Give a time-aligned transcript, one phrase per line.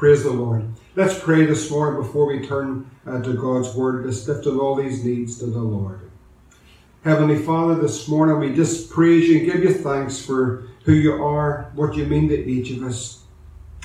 [0.00, 0.66] Praise the Lord.
[0.96, 4.06] Let's pray this morning before we turn uh, to God's Word.
[4.06, 6.10] Let's lift up all these needs to the Lord.
[7.04, 11.22] Heavenly Father, this morning we just praise you and give you thanks for who you
[11.22, 13.24] are, what you mean to each of us.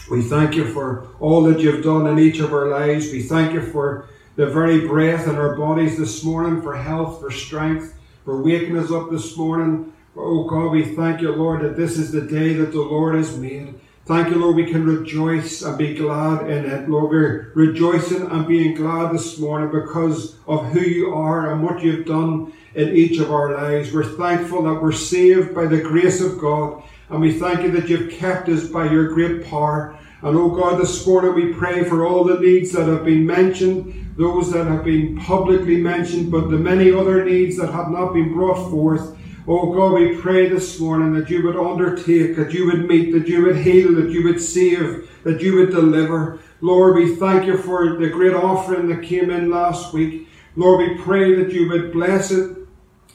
[0.09, 3.11] We thank you for all that you've done in each of our lives.
[3.11, 4.07] We thank you for
[4.38, 7.93] the very breath in our bodies this morning, for health, for strength,
[8.23, 9.91] for waking us up this morning.
[10.16, 13.38] Oh God, we thank you, Lord, that this is the day that the Lord has
[13.38, 13.82] made.
[14.05, 16.88] Thank you, Lord, we can rejoice and be glad in it.
[16.88, 21.81] Lord, we're rejoicing and being glad this morning because of who you are and what
[21.81, 23.91] you've done in each of our lives.
[23.91, 26.83] We're thankful that we're saved by the grace of God.
[27.09, 29.97] And we thank you that you've kept us by your great power.
[30.22, 34.13] And oh God, this morning we pray for all the needs that have been mentioned,
[34.17, 38.33] those that have been publicly mentioned, but the many other needs that have not been
[38.33, 39.14] brought forth.
[39.48, 43.27] Oh God, we pray this morning that you would undertake, that you would meet, that
[43.27, 46.40] you would heal, that you would save, that you would deliver.
[46.62, 50.28] Lord, we thank you for the great offering that came in last week.
[50.56, 52.58] Lord, we pray that you would bless it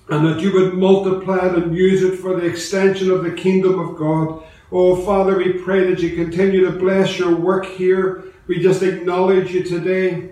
[0.08, 3.80] and that you would multiply it and use it for the extension of the kingdom
[3.80, 4.44] of God.
[4.70, 8.22] Oh, Father, we pray that you continue to bless your work here.
[8.46, 10.30] We just acknowledge you today.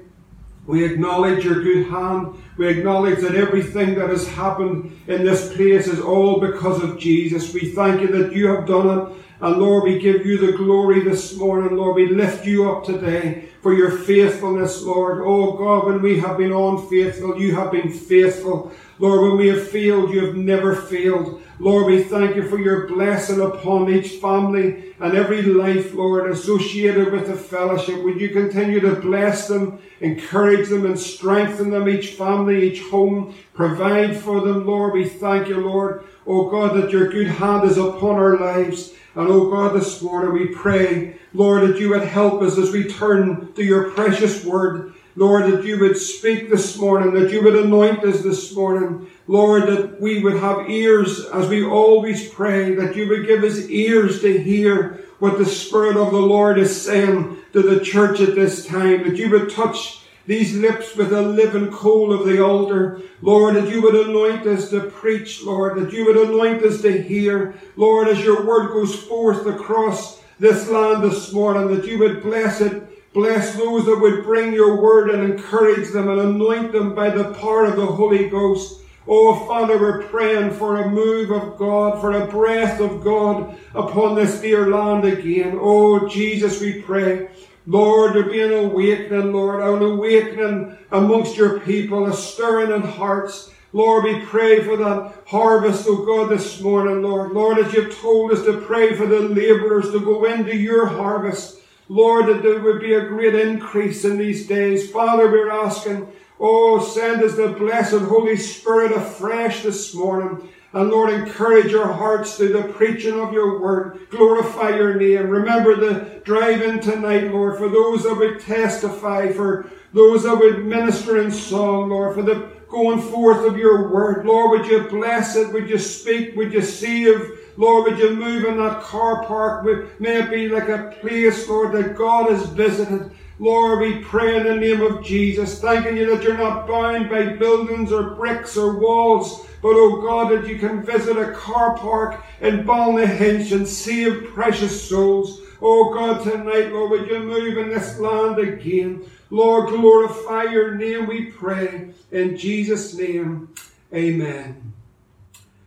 [0.65, 2.41] We acknowledge your good hand.
[2.59, 7.55] We acknowledge that everything that has happened in this place is all because of Jesus.
[7.55, 9.15] We thank you that you have done it.
[9.41, 11.77] And Lord, we give you the glory this morning.
[11.77, 15.23] Lord, we lift you up today for your faithfulness, Lord.
[15.25, 18.72] Oh God, when we have been unfaithful, you have been faithful.
[19.00, 21.41] Lord, when we have failed, you have never failed.
[21.60, 27.12] Lord, we thank you for your blessing upon each family and every life, Lord, associated
[27.12, 28.02] with the fellowship.
[28.02, 33.34] Would you continue to bless them, encourage them, and strengthen them, each family, each home.
[33.54, 34.94] Provide for them, Lord.
[34.94, 36.04] We thank you, Lord.
[36.26, 38.94] Oh God, that your good hand is upon our lives.
[39.14, 42.84] And oh God, this morning we pray, Lord, that you would help us as we
[42.84, 44.94] turn to your precious word.
[45.19, 49.09] Lord, that you would speak this morning, that you would anoint us this morning.
[49.26, 53.69] Lord, that we would have ears as we always pray, that you would give us
[53.69, 58.37] ears to hear what the Spirit of the Lord is saying to the church at
[58.37, 63.03] this time, that you would touch these lips with the living coal of the altar.
[63.20, 67.03] Lord, that you would anoint us to preach, Lord, that you would anoint us to
[67.03, 67.54] hear.
[67.75, 72.60] Lord, as your word goes forth across this land this morning, that you would bless
[72.60, 77.08] it Bless those that would bring your word and encourage them and anoint them by
[77.08, 78.82] the power of the Holy Ghost.
[79.06, 84.14] Oh, Father, we're praying for a move of God, for a breath of God upon
[84.14, 85.58] this dear land again.
[85.58, 87.30] Oh, Jesus, we pray.
[87.66, 93.50] Lord, there be an awakening, Lord, an awakening amongst your people, a stirring in hearts.
[93.72, 97.32] Lord, we pray for that harvest, oh God, this morning, Lord.
[97.32, 101.57] Lord, as you've told us to pray for the laborers to go into your harvest.
[101.88, 104.91] Lord, that there would be a great increase in these days.
[104.91, 110.49] Father, we're asking, oh, send us the blessed Holy Spirit afresh this morning.
[110.75, 114.00] And Lord, encourage our hearts through the preaching of your word.
[114.10, 115.31] Glorify your name.
[115.31, 120.66] Remember the drive in tonight, Lord, for those that would testify, for those that would
[120.66, 124.27] minister in song, Lord, for the going forth of your word.
[124.27, 125.53] Lord, would you bless it?
[125.53, 126.37] Would you speak?
[126.37, 127.39] Would you save?
[127.56, 129.65] Lord, would you move in that car park?
[129.99, 133.11] May it be like a place, Lord, that God has visited.
[133.41, 137.37] Lord, we pray in the name of Jesus, thanking you that you're not bound by
[137.37, 142.25] buildings or bricks or walls, but oh God, that you can visit a car park
[142.41, 145.43] in Ballynahinch and save precious souls.
[145.60, 149.04] Oh God, tonight, Lord, would you move in this land again?
[149.30, 151.91] Lord, glorify your name, we pray.
[152.12, 153.52] In Jesus' name,
[153.92, 154.72] amen.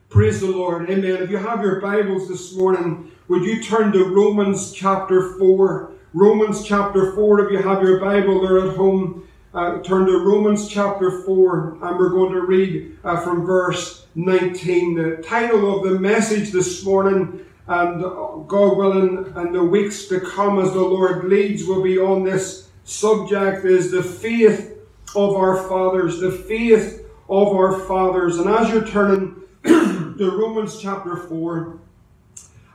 [0.09, 0.89] Praise the Lord.
[0.89, 1.21] Amen.
[1.21, 5.91] If you have your Bibles this morning, would you turn to Romans chapter 4?
[6.13, 10.69] Romans chapter 4, if you have your Bible there at home, uh, turn to Romans
[10.69, 14.95] chapter 4, and we're going to read uh, from verse 19.
[14.95, 18.01] The title of the message this morning, and
[18.47, 22.69] God willing, and the weeks to come as the Lord leads, will be on this
[22.83, 24.77] subject is the faith
[25.15, 26.19] of our fathers.
[26.19, 28.37] The faith of our fathers.
[28.37, 31.79] And as you're turning to Romans chapter 4.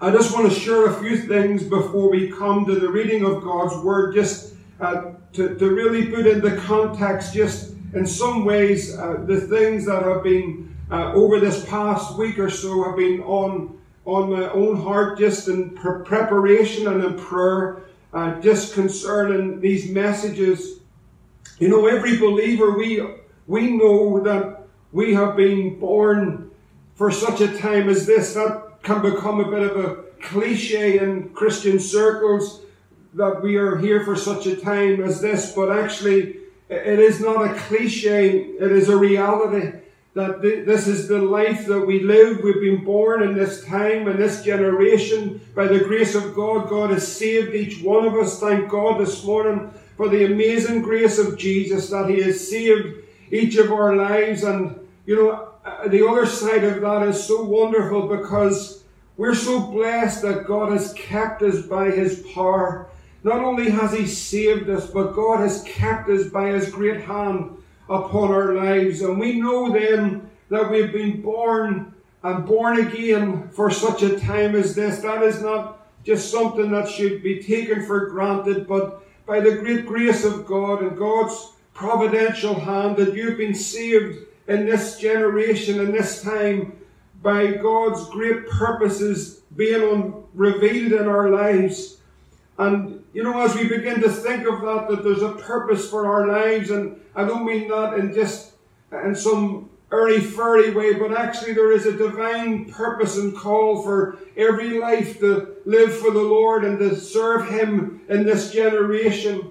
[0.00, 3.42] I just want to share a few things before we come to the reading of
[3.42, 9.24] God's Word, just uh, to, to really put into context, just in some ways, uh,
[9.26, 13.78] the things that have been uh, over this past week or so have been on,
[14.06, 17.82] on my own heart, just in pre- preparation and in prayer,
[18.12, 20.78] uh, just concerning these messages.
[21.58, 23.04] You know, every believer, we,
[23.46, 26.50] we know that we have been born
[26.94, 28.34] for such a time as this.
[28.34, 32.62] That can become a bit of a cliche in Christian circles.
[33.14, 36.36] that we are here for such a time as this, but actually,
[36.68, 39.72] it is not a cliche, it is a reality
[40.16, 42.40] that this is the life that we live.
[42.42, 45.42] We've been born in this time, in this generation.
[45.54, 48.40] By the grace of God, God has saved each one of us.
[48.40, 53.56] Thank God this morning for the amazing grace of Jesus that He has saved each
[53.56, 54.42] of our lives.
[54.42, 58.84] And, you know, uh, the other side of that is so wonderful because
[59.18, 62.88] we're so blessed that God has kept us by His power.
[63.22, 67.58] Not only has He saved us, but God has kept us by His great hand
[67.88, 69.02] upon our lives.
[69.02, 74.54] And we know then that we've been born and born again for such a time
[74.54, 75.00] as this.
[75.00, 79.86] That is not just something that should be taken for granted, but by the great
[79.86, 85.92] grace of God and God's providential hand that you've been saved in this generation, in
[85.92, 86.72] this time,
[87.22, 91.98] by God's great purposes being revealed in our lives.
[92.58, 96.06] And, you know, as we begin to think of that, that there's a purpose for
[96.06, 98.52] our lives, and I don't mean that in just
[98.92, 104.18] in some airy fairy way, but actually there is a divine purpose and call for
[104.36, 109.50] every life to live for the Lord and to serve Him in this generation.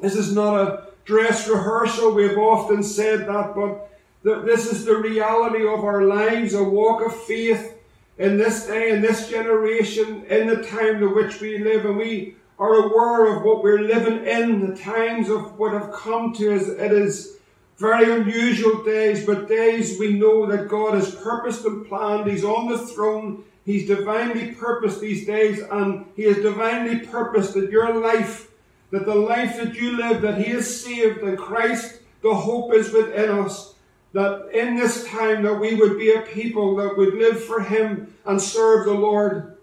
[0.00, 2.14] This is not a dress rehearsal.
[2.14, 3.90] We've often said that, but
[4.22, 7.74] this is the reality of our lives, a walk of faith
[8.18, 12.36] in this day, in this generation, in the time in which we live, and we
[12.64, 16.68] are aware of what we're living in, the times of what have come to us.
[16.68, 17.36] It is
[17.76, 22.30] very unusual days, but days we know that God has purposed and planned.
[22.30, 23.44] He's on the throne.
[23.66, 28.50] He's divinely purposed these days, and He has divinely purposed that your life,
[28.90, 32.92] that the life that you live, that He has saved, and Christ, the hope is
[32.92, 33.74] within us
[34.14, 38.14] that in this time that we would be a people that would live for him
[38.24, 39.56] and serve the Lord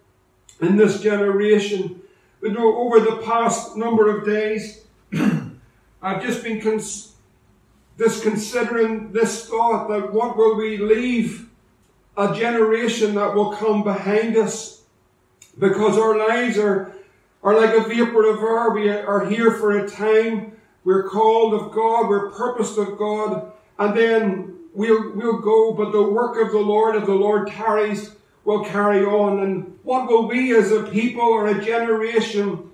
[0.59, 2.00] in this generation.
[2.41, 4.85] But know, over the past number of days,
[6.01, 7.13] I've just been cons-
[7.97, 11.49] just considering this thought that what will we leave
[12.17, 14.81] a generation that will come behind us
[15.59, 16.93] because our lives are,
[17.43, 18.69] are like a vapor of air.
[18.71, 20.53] We are here for a time.
[20.83, 22.09] We're called of God.
[22.09, 26.95] We're purposed of God and then we'll, we'll go, but the work of the Lord,
[26.95, 29.43] if the Lord tarries, will carry on.
[29.43, 32.69] And what will we as a people or a generation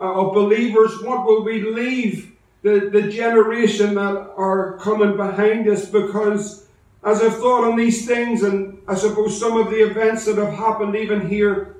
[0.00, 2.32] uh, of believers, what will we leave
[2.62, 5.86] the, the generation that are coming behind us?
[5.86, 6.66] Because
[7.04, 10.54] as I've thought on these things, and I suppose some of the events that have
[10.54, 11.76] happened even here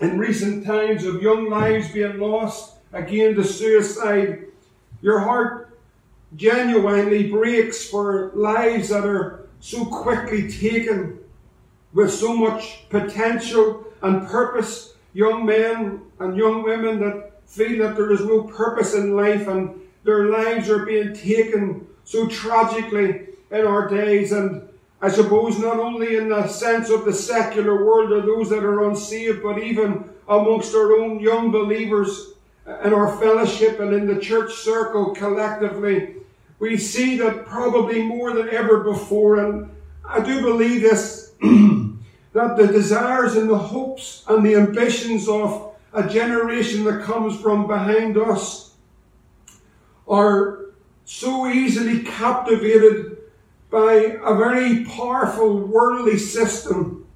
[0.00, 4.46] in recent times of young lives being lost, again to suicide,
[5.00, 5.78] your heart
[6.36, 11.18] genuinely breaks for lives that are so quickly taken
[11.94, 14.92] with so much potential and purpose.
[15.14, 19.80] Young men and young women that feel that there is no purpose in life and
[20.04, 24.32] their lives are being taken so tragically in our days.
[24.32, 24.68] And
[25.00, 28.86] I suppose not only in the sense of the secular world or those that are
[28.86, 32.32] unsaved, but even amongst our own young believers
[32.84, 36.13] in our fellowship and in the church circle collectively
[36.58, 39.70] we see that probably more than ever before, and
[40.08, 46.08] I do believe this, that the desires and the hopes and the ambitions of a
[46.08, 48.74] generation that comes from behind us
[50.08, 50.66] are
[51.04, 53.18] so easily captivated
[53.70, 57.06] by a very powerful worldly system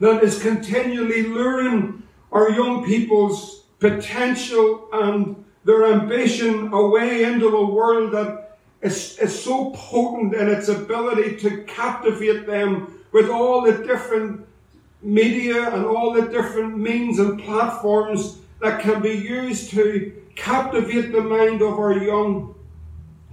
[0.00, 8.12] that is continually luring our young people's potential and their ambition away into a world
[8.12, 14.46] that is, is so potent in its ability to captivate them with all the different
[15.02, 21.20] media and all the different means and platforms that can be used to captivate the
[21.20, 22.54] mind of our young,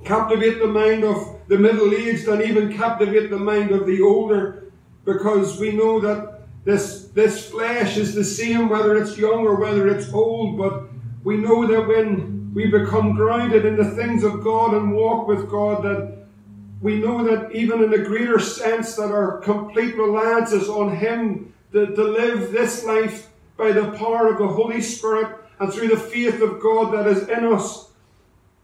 [0.06, 4.72] captivate the mind of the middle aged, and even captivate the mind of the older,
[5.06, 9.88] because we know that this, this flesh is the same whether it's young or whether
[9.88, 10.91] it's old, but
[11.24, 15.50] we know that when we become grounded in the things of God and walk with
[15.50, 16.26] God, that
[16.82, 21.54] we know that even in a greater sense that our complete reliance is on Him
[21.74, 25.98] to, to live this life by the power of the Holy Spirit and through the
[25.98, 27.92] faith of God that is in us.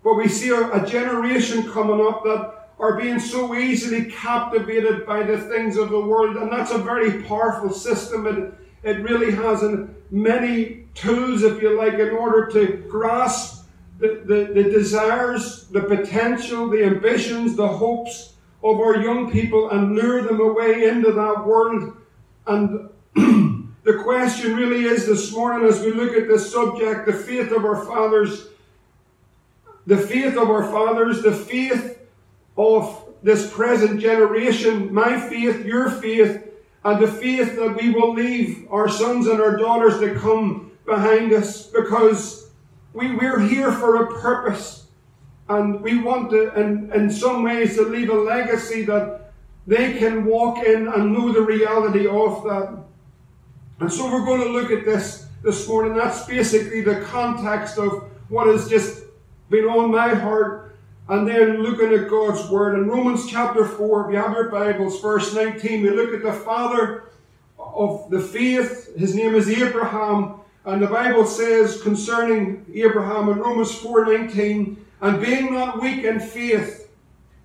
[0.04, 5.24] But we see a, a generation coming up that are being so easily captivated by
[5.24, 8.26] the things of the world, and that's a very powerful system.
[8.26, 13.66] It, it really has an, many tools, if you like, in order to grasp
[14.00, 19.96] the, the, the desires, the potential, the ambitions, the hopes of our young people and
[19.96, 21.96] lure them away into that world.
[22.48, 22.90] And
[23.84, 27.66] the question really is this morning as we look at this subject, the faith of
[27.66, 28.48] our fathers,
[29.86, 32.00] the faith of our fathers, the faith
[32.58, 36.44] of this present generation, my faith, your faith,
[36.84, 41.34] and the faith that we will leave our sons and our daughters to come behind
[41.34, 42.50] us because
[42.94, 44.88] we, we're here for a purpose.
[45.50, 49.32] And we want to, in, in some ways, to leave a legacy that
[49.68, 52.84] they can walk in and know the reality of that.
[53.80, 55.96] And so we're going to look at this this morning.
[55.96, 59.04] That's basically the context of what has just
[59.50, 60.76] been on my heart.
[61.10, 62.78] And then looking at God's Word.
[62.78, 66.34] In Romans chapter 4, if you have your Bibles, verse 19, we look at the
[66.34, 67.06] father
[67.58, 68.94] of the faith.
[68.98, 70.42] His name is Abraham.
[70.68, 76.90] And the Bible says concerning Abraham in Romans 4:19, and being not weak in faith,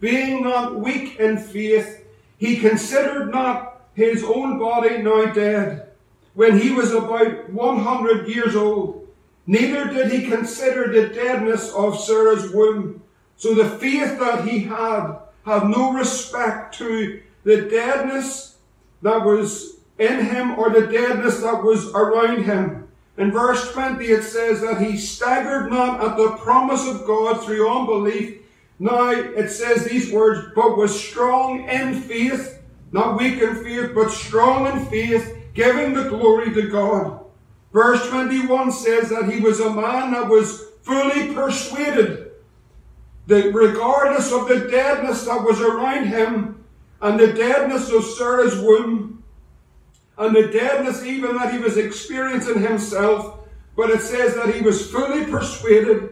[0.01, 2.05] being not weak in faith,
[2.37, 5.91] he considered not his own body now dead,
[6.35, 9.07] when he was about 100 years old.
[9.47, 13.03] Neither did he consider the deadness of Sarah's womb.
[13.37, 18.57] So the faith that he had had no respect to the deadness
[19.03, 22.82] that was in him or the deadness that was around him.
[23.19, 27.69] In verse 20 it says that he staggered not at the promise of God through
[27.69, 28.39] unbelief.
[28.79, 34.11] Now it says these words, but was strong in faith, not weak in faith, but
[34.11, 37.25] strong in faith, giving the glory to God.
[37.73, 42.33] Verse 21 says that he was a man that was fully persuaded
[43.27, 46.65] that regardless of the deadness that was around him
[47.01, 49.12] and the deadness of Sarah's womb,
[50.23, 53.41] and the deadness even that he was experiencing himself,
[53.77, 56.11] but it says that he was fully persuaded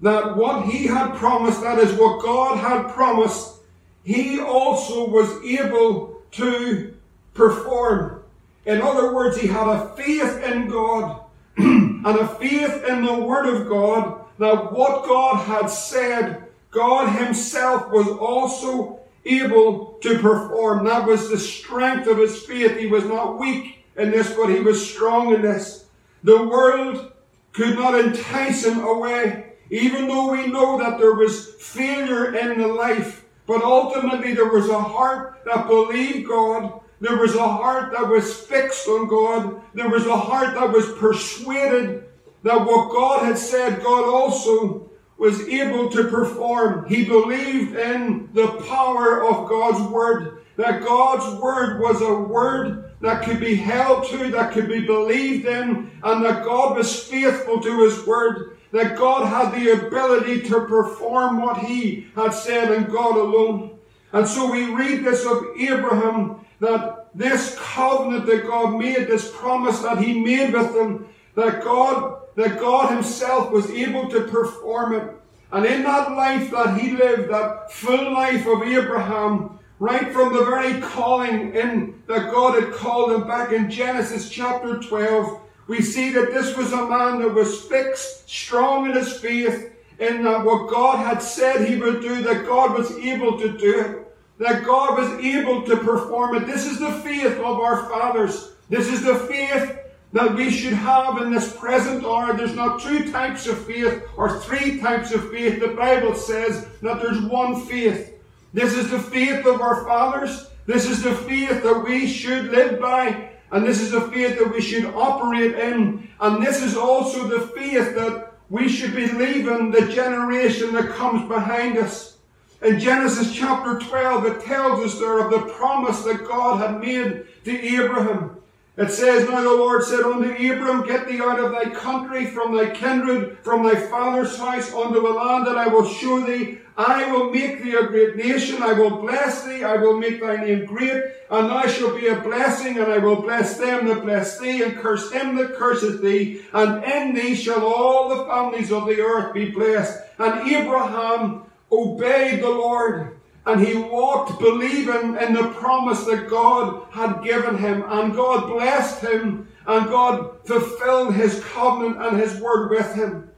[0.00, 3.56] that what he had promised, that is what God had promised,
[4.04, 6.94] he also was able to
[7.34, 8.22] perform.
[8.64, 11.20] In other words, he had a faith in God
[11.56, 17.90] and a faith in the Word of God that what God had said, God Himself
[17.90, 20.84] was also able to perform.
[20.84, 22.76] That was the strength of his faith.
[22.76, 25.86] He was not weak in this, but he was strong in this.
[26.24, 27.12] The world
[27.52, 32.68] could not entice him away, even though we know that there was failure in the
[32.68, 33.24] life.
[33.46, 36.80] But ultimately, there was a heart that believed God.
[37.00, 39.60] There was a heart that was fixed on God.
[39.74, 42.04] There was a heart that was persuaded
[42.44, 44.90] that what God had said, God also
[45.22, 46.84] was able to perform.
[46.88, 50.42] He believed in the power of God's Word.
[50.56, 55.46] That God's Word was a Word that could be held to, that could be believed
[55.46, 58.58] in, and that God was faithful to His Word.
[58.72, 63.78] That God had the ability to perform what He had said and God alone.
[64.12, 69.78] And so we read this of Abraham, that this covenant that God made, this promise
[69.82, 75.16] that He made with him, that God that God Himself was able to perform it.
[75.52, 80.44] And in that life that He lived, that full life of Abraham, right from the
[80.44, 86.10] very calling in that God had called him back in Genesis chapter 12, we see
[86.10, 90.70] that this was a man that was fixed, strong in his faith, in that what
[90.70, 94.98] God had said he would do, that God was able to do it, that God
[94.98, 96.46] was able to perform it.
[96.46, 98.52] This is the faith of our fathers.
[98.68, 99.78] This is the faith
[100.12, 102.36] that we should have in this present hour.
[102.36, 105.60] There's not two types of faith or three types of faith.
[105.60, 108.14] The Bible says that there's one faith.
[108.52, 110.48] This is the faith of our fathers.
[110.66, 113.30] This is the faith that we should live by.
[113.50, 116.08] And this is the faith that we should operate in.
[116.20, 121.26] And this is also the faith that we should be leaving the generation that comes
[121.26, 122.18] behind us.
[122.60, 127.24] In Genesis chapter 12, it tells us there of the promise that God had made
[127.44, 128.41] to Abraham.
[128.74, 132.56] It says, Now the Lord said unto Abram, Get thee out of thy country, from
[132.56, 136.58] thy kindred, from thy father's house, unto a land that I will show thee.
[136.74, 138.62] I will make thee a great nation.
[138.62, 139.62] I will bless thee.
[139.62, 141.02] I will make thy name great.
[141.30, 142.78] And thou shalt be a blessing.
[142.78, 146.40] And I will bless them that bless thee, and curse them that curseth thee.
[146.54, 150.00] And in thee shall all the families of the earth be blessed.
[150.18, 153.18] And Abraham obeyed the Lord.
[153.44, 157.82] And he walked believing in the promise that God had given him.
[157.86, 159.48] And God blessed him.
[159.66, 163.30] And God fulfilled his covenant and his word with him.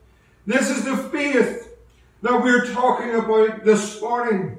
[0.47, 1.75] This is the faith
[2.23, 4.59] that we're talking about this morning.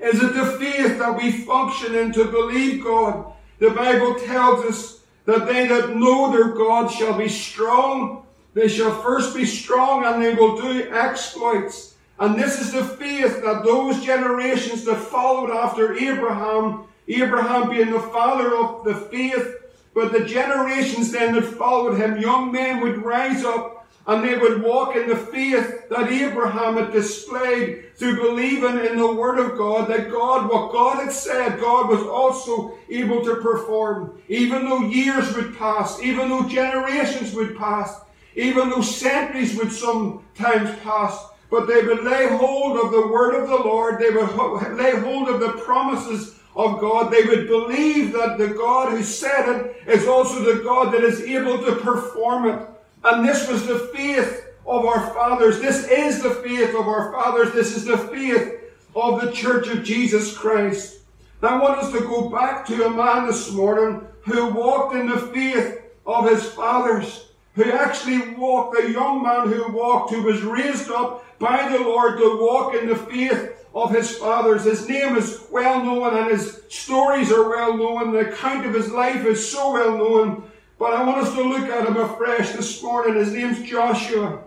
[0.00, 3.32] Is it the faith that we function in to believe God?
[3.58, 8.26] The Bible tells us that they that know their God shall be strong.
[8.54, 11.91] They shall first be strong and they will do exploits.
[12.22, 17.98] And this is the faith that those generations that followed after Abraham, Abraham being the
[17.98, 19.56] father of the faith,
[19.92, 24.62] But the generations then that followed him, young men would rise up and they would
[24.62, 29.90] walk in the faith that Abraham had displayed through believing in the Word of God,
[29.90, 34.22] that God, what God had said, God was also able to perform.
[34.28, 38.00] Even though years would pass, even though generations would pass,
[38.36, 43.46] even though centuries would sometimes pass, but they would lay hold of the Word of
[43.46, 47.12] the Lord, they would lay hold of the promises of God.
[47.12, 51.20] They would believe that the God who said it is also the God that is
[51.20, 52.66] able to perform it.
[53.04, 55.60] And this was the faith of our fathers.
[55.60, 57.52] This is the faith of our fathers.
[57.52, 58.54] This is the faith
[58.96, 61.00] of the Church of Jesus Christ.
[61.42, 65.06] Now I want us to go back to a man this morning who walked in
[65.06, 70.42] the faith of his fathers, who actually walked, a young man who walked, who was
[70.42, 74.64] raised up by the Lord to walk in the faith of his fathers.
[74.64, 78.12] His name is well known and his stories are well known.
[78.12, 80.44] The account of his life is so well known.
[80.78, 83.14] But I want us to look at him afresh this morning.
[83.14, 84.44] His name's Joshua.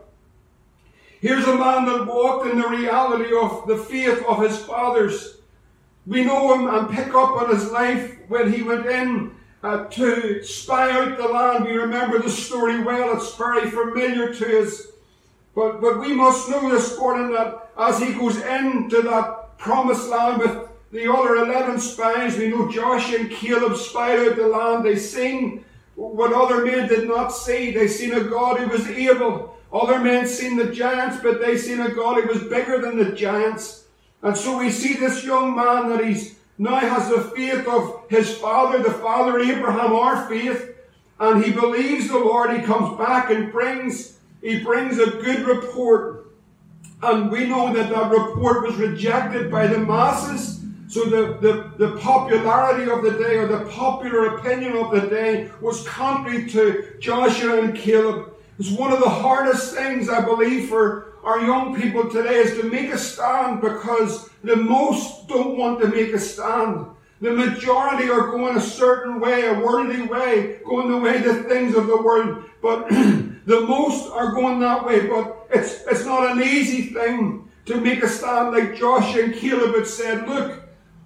[1.21, 5.37] Here's a man that walked in the reality of the faith of his fathers.
[6.05, 9.34] We know him and pick up on his life when he went in
[9.65, 11.65] uh, to spy out the land.
[11.65, 13.17] We remember the story well.
[13.17, 14.87] It's very familiar to us.
[15.55, 20.39] But, but we must know this morning that as he goes into that promised land
[20.39, 24.85] with the other 11 spies, we know Joshua and Caleb spied out the land.
[24.85, 27.71] They seen what other men did not see.
[27.71, 29.57] They seen a God who was able.
[29.73, 33.13] Other men seen the giants, but they seen a God who was bigger than the
[33.13, 33.85] giants.
[34.21, 38.37] And so we see this young man that he's now has the faith of his
[38.37, 40.75] father, the father Abraham, our faith,
[41.19, 42.57] and he believes the Lord.
[42.57, 46.35] He comes back and brings he brings a good report.
[47.01, 50.63] And we know that that report was rejected by the masses.
[50.87, 55.49] So the, the, the popularity of the day or the popular opinion of the day
[55.61, 58.35] was contrary to Joshua and Caleb.
[58.59, 62.69] It's one of the hardest things I believe for our young people today is to
[62.69, 66.87] make a stand because the most don't want to make a stand.
[67.21, 71.75] The majority are going a certain way, a worldly way, going the way the things
[71.75, 72.43] of the world.
[72.61, 75.07] But the most are going that way.
[75.07, 79.75] But it's, it's not an easy thing to make a stand like Joshua and Caleb
[79.75, 80.61] had said, look,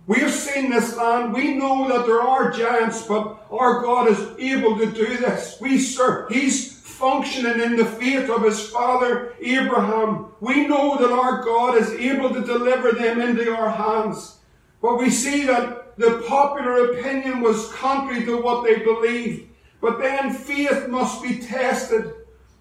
[0.08, 1.34] we have seen this land.
[1.34, 5.58] We know that there are giants, but our God is able to do this.
[5.62, 6.32] We serve.
[6.32, 10.28] He's functioning in the faith of his father Abraham.
[10.42, 14.40] We know that our God is able to deliver them into our hands.
[14.82, 19.48] But we see that the popular opinion was contrary to what they believed.
[19.82, 22.14] But then faith must be tested.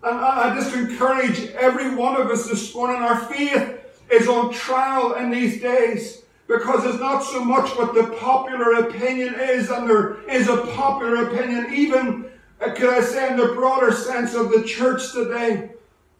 [0.04, 5.14] And I just encourage every one of us this morning, our faith is on trial
[5.14, 6.22] in these days.
[6.46, 11.28] Because it's not so much what the popular opinion is, and there is a popular
[11.28, 15.70] opinion, even, Uh, could I say, in the broader sense of the church today.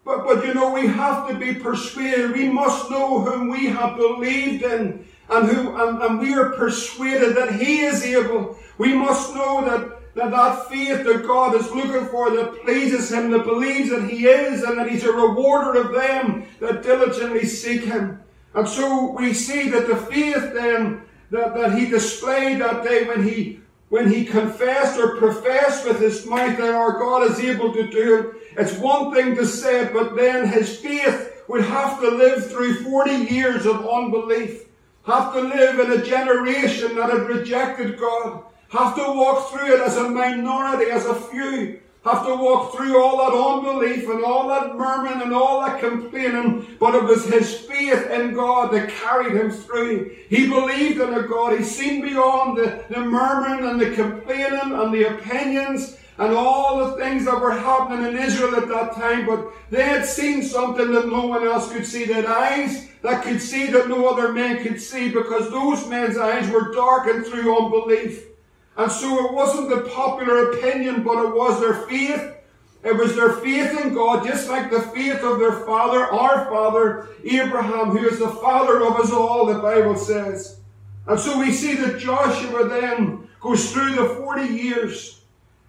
[0.05, 2.31] But, but you know, we have to be persuaded.
[2.31, 7.35] We must know whom we have believed in and who and, and we are persuaded
[7.35, 8.57] that He is able.
[8.77, 13.31] We must know that, that that faith that God is looking for that pleases Him,
[13.31, 17.83] that believes that He is and that He's a rewarder of them that diligently seek
[17.83, 18.19] Him.
[18.55, 23.27] And so we see that the faith then that, that He displayed that day when
[23.27, 27.87] He when he confessed or professed with his mouth that our God is able to
[27.89, 28.35] do it.
[28.57, 32.83] It's one thing to say it, but then his faith would have to live through
[32.83, 34.65] 40 years of unbelief
[35.09, 39.81] have to live in a generation that had rejected God, have to walk through it
[39.81, 44.47] as a minority, as a few, have to walk through all that unbelief and all
[44.47, 49.35] that murmuring and all that complaining, but it was his faith in God that carried
[49.35, 50.15] him through.
[50.29, 51.57] He believed in a God.
[51.57, 56.97] He seen beyond the, the murmuring and the complaining and the opinions and all the
[56.97, 61.07] things that were happening in Israel at that time, but they had seen something that
[61.07, 62.05] no one else could see.
[62.05, 66.17] They had eyes that could see that no other man could see because those men's
[66.17, 68.28] eyes were darkened through unbelief.
[68.79, 72.37] And so it wasn't the popular opinion, but it was their faith.
[72.83, 77.09] It was their faith in God, just like the faith of their father, our father,
[77.25, 80.61] Abraham, who is the father of us all, the Bible says.
[81.05, 85.19] And so we see that Joshua then goes through the 40 years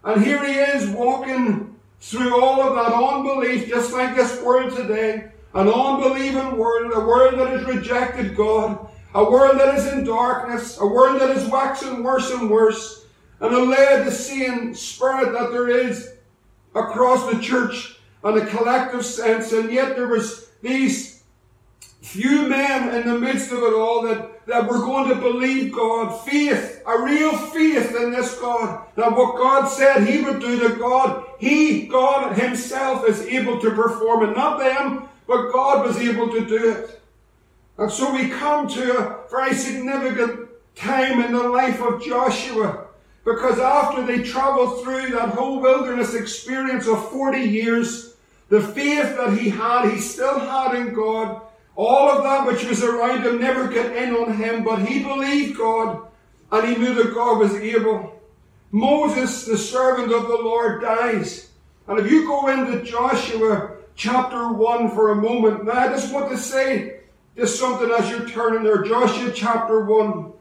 [0.05, 5.31] and here he is walking through all of that unbelief, just like this world today.
[5.53, 10.79] An unbelieving world, a world that has rejected God, a world that is in darkness,
[10.81, 13.00] a world that is waxing worse and worse,
[13.41, 16.13] and a Laodicean spirit that there is
[16.75, 19.53] across the church on a collective sense.
[19.53, 21.23] And yet there was these
[22.03, 26.25] few men in the midst of it all that, that were going to believe God.
[26.25, 28.87] Faith, a real faith in this God.
[28.97, 33.71] That what God said He would do to God, He, God Himself, is able to
[33.71, 34.37] perform it.
[34.37, 37.01] Not them, but God was able to do it.
[37.79, 42.89] And so we come to a very significant time in the life of Joshua.
[43.31, 48.17] Because after they traveled through that whole wilderness experience of 40 years,
[48.49, 51.41] the faith that he had, he still had in God.
[51.77, 55.57] All of that which was around him never got in on him, but he believed
[55.57, 56.09] God
[56.51, 58.21] and he knew that God was able.
[58.73, 61.51] Moses, the servant of the Lord, dies.
[61.87, 66.31] And if you go into Joshua chapter 1 for a moment, now I just want
[66.31, 67.03] to say
[67.37, 68.83] just something as you're turning there.
[68.83, 70.33] Joshua chapter 1.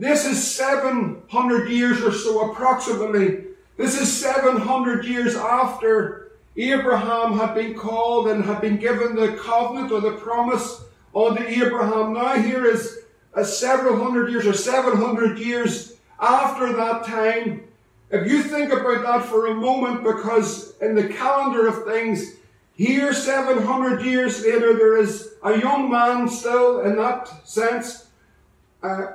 [0.00, 3.44] This is 700 years or so, approximately.
[3.76, 9.92] This is 700 years after Abraham had been called and had been given the covenant
[9.92, 10.84] or the promise
[11.14, 12.14] unto Abraham.
[12.14, 13.00] Now, here is
[13.34, 17.64] a several hundred years or 700 years after that time.
[18.10, 22.36] If you think about that for a moment, because in the calendar of things,
[22.74, 28.06] here 700 years later, there is a young man still in that sense.
[28.82, 29.08] Uh,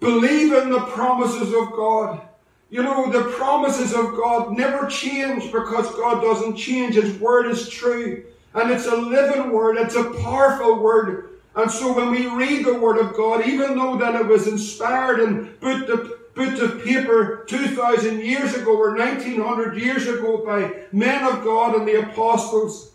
[0.00, 2.22] Believe in the promises of God.
[2.70, 6.94] You know, the promises of God never change because God doesn't change.
[6.94, 8.24] His word is true.
[8.54, 9.76] And it's a living word.
[9.76, 11.30] It's a powerful word.
[11.56, 15.20] And so when we read the word of God, even though that it was inspired
[15.20, 21.24] and put to, put to paper 2,000 years ago or 1900 years ago by men
[21.24, 22.92] of God and the apostles,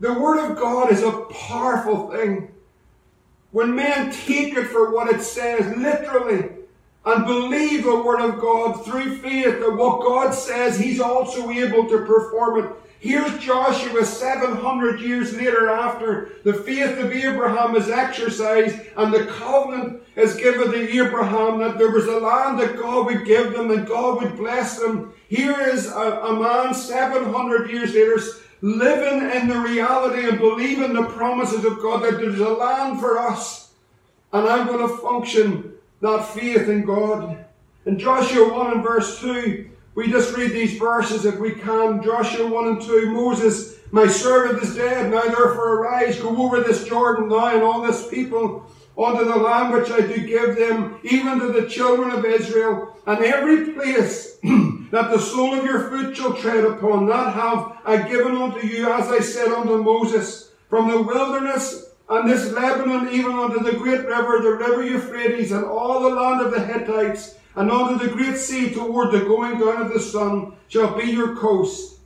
[0.00, 2.52] the word of God is a powerful thing.
[3.52, 6.48] When men take it for what it says, literally,
[7.04, 11.88] and believe the Word of God through faith that what God says, He's also able
[11.88, 12.72] to perform it.
[12.98, 20.02] Here's Joshua 700 years later after the faith of Abraham is exercised and the covenant
[20.14, 23.88] is given to Abraham that there was a land that God would give them and
[23.88, 25.12] God would bless them.
[25.28, 28.20] Here is a, a man 700 years later
[28.62, 33.18] living in the reality and believing the promises of God that there's a land for
[33.18, 33.72] us.
[34.32, 37.44] And I'm going to function that faith in God.
[37.84, 42.02] In Joshua 1 and verse 2, we just read these verses if we can.
[42.02, 45.10] Joshua 1 and 2, Moses, my servant is dead.
[45.10, 48.64] Now therefore arise, go over this Jordan now and all this people
[48.96, 53.24] unto the land which I do give them, even to the children of Israel, and
[53.24, 58.36] every place that the sole of your foot shall tread upon, that have I given
[58.36, 63.62] unto you, as I said unto Moses, from the wilderness and this Lebanon, even unto
[63.62, 68.04] the great river, the river Euphrates, and all the land of the Hittites, and unto
[68.04, 72.00] the great sea toward the going down of the sun, shall be your coast.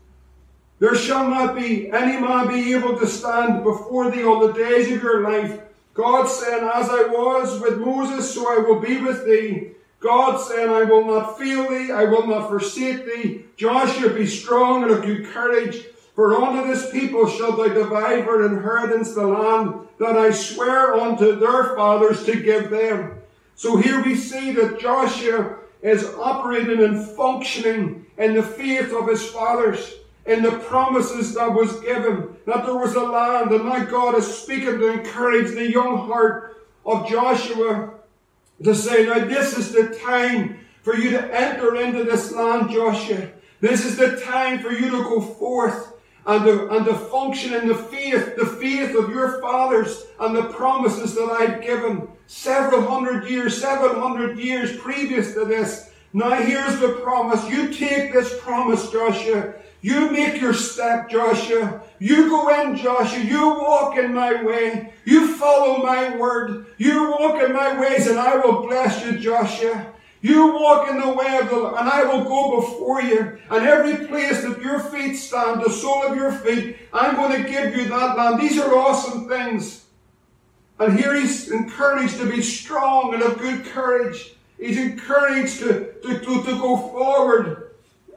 [0.79, 4.93] There shall not be any man be able to stand before thee all the days
[4.93, 5.61] of your life.
[5.97, 9.73] God saying, As I was with Moses, so I will be with thee.
[10.01, 13.45] God saying, I will not fail thee, I will not forsake thee.
[13.57, 15.87] Joshua, be strong and of good courage.
[16.15, 21.39] For unto this people shalt thou divide for inheritance the land that I swear unto
[21.39, 23.19] their fathers to give them.
[23.55, 29.27] So here we see that Joshua is operating and functioning in the faith of his
[29.31, 29.95] fathers
[30.27, 34.27] in the promises that was given, that there was a land, and my God is
[34.27, 37.95] speaking to encourage the young heart of Joshua
[38.63, 43.29] to say, now this is the time for you to enter into this land, Joshua.
[43.61, 45.93] This is the time for you to go forth
[46.27, 50.45] and to, and to function in the faith, the faith of your fathers and the
[50.45, 55.91] promises that I've given several hundred years, seven hundred years previous to this.
[56.13, 57.49] Now here's the promise.
[57.49, 61.83] You take this promise, Joshua, you make your step, Joshua.
[61.99, 63.21] You go in, Joshua.
[63.21, 64.93] You walk in my way.
[65.05, 66.67] You follow my word.
[66.79, 69.87] You walk in my ways and I will bless you, Joshua.
[70.23, 73.39] You walk in the way of the and I will go before you.
[73.51, 77.49] And every place that your feet stand, the sole of your feet, I'm going to
[77.49, 78.41] give you that land.
[78.41, 79.85] These are awesome things.
[80.79, 84.35] And here he's encouraged to be strong and of good courage.
[84.59, 87.66] He's encouraged to, to, to, to go forward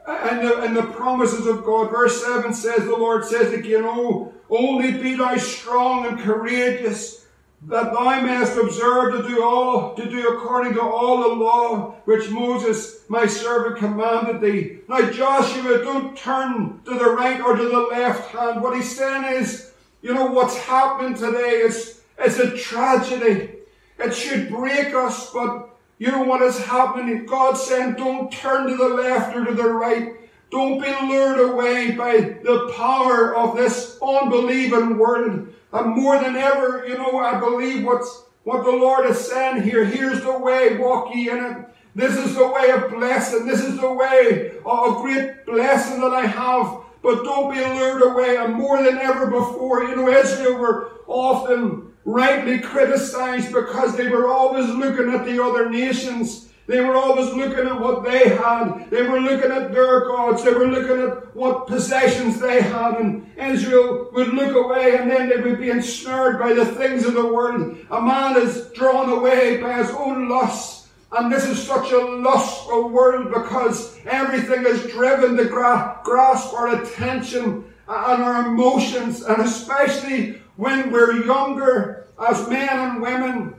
[0.10, 1.92] and the, and the promises of God.
[1.92, 7.28] Verse 7 says, the Lord says again, Oh, only be thou strong and courageous,
[7.64, 12.30] that thou mayest observe to do all, to do according to all the law which
[12.30, 14.80] Moses, my servant, commanded thee.
[14.88, 18.62] Now, Joshua, don't turn to the right or to the left hand.
[18.62, 23.56] What he's saying is, you know, what's happening today is, is a tragedy.
[24.00, 25.69] It should break us, but
[26.00, 27.26] you know what is happening?
[27.26, 30.14] God saying, don't turn to the left or to the right,
[30.50, 35.54] Don't be lured away by the power of this unbelieving world.
[35.72, 39.86] And more than ever, you know, I believe what's, what the Lord is saying here.
[39.86, 41.58] Here's the way, walk ye in it.
[41.94, 43.46] This is the way of blessing.
[43.46, 46.78] This is the way of great blessing that I have.
[47.04, 48.38] But don't be lured away.
[48.38, 54.28] And more than ever before, you know, Israel were often rightly criticized because they were
[54.28, 58.92] always looking at the other nations they were always looking at what they had.
[58.92, 60.44] They were looking at their gods.
[60.44, 62.94] They were looking at what possessions they had.
[63.00, 67.16] And Israel would look away and then they would be ensnared by the things of
[67.16, 67.76] the world.
[67.90, 70.90] A man is drawn away by his own lusts.
[71.12, 76.84] And this is such a lustful world because everything is driven to gra- grasp our
[76.84, 79.24] attention and our emotions.
[79.24, 83.56] And especially when we're younger as men and women,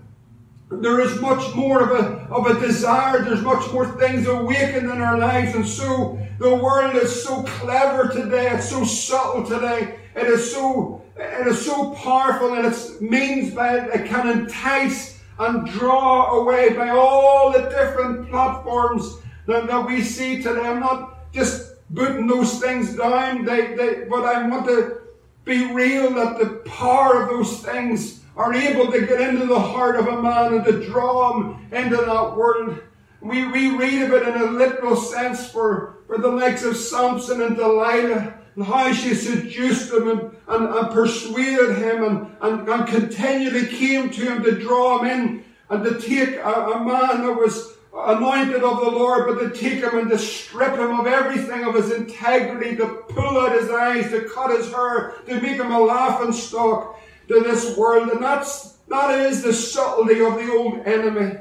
[0.70, 3.24] there is much more of a, of a desire.
[3.24, 5.54] There's much more things awakened in our lives.
[5.54, 8.50] And so the world is so clever today.
[8.50, 9.98] It's so subtle today.
[10.14, 15.22] It is so, it is so powerful and its means by it, it can entice
[15.38, 20.60] and draw away by all the different platforms that, that we see today.
[20.60, 24.99] I'm not just putting those things down, they, they, but I want to
[25.44, 29.96] be real that the power of those things are able to get into the heart
[29.96, 32.78] of a man and to draw him into that world.
[33.20, 37.42] We, we read of it in a literal sense for, for the likes of Samson
[37.42, 42.88] and Delilah and how she seduced him and, and, and persuaded him and, and, and
[42.88, 47.36] continually came to him to draw him in and to take a, a man that
[47.36, 51.64] was anointed of the Lord, but to take him and to strip him of everything
[51.64, 55.72] of his integrity, to pull out his eyes, to cut his hair, to make him
[55.72, 58.10] a laughing stock to this world.
[58.10, 61.38] And that's, that is the subtlety of the old enemy.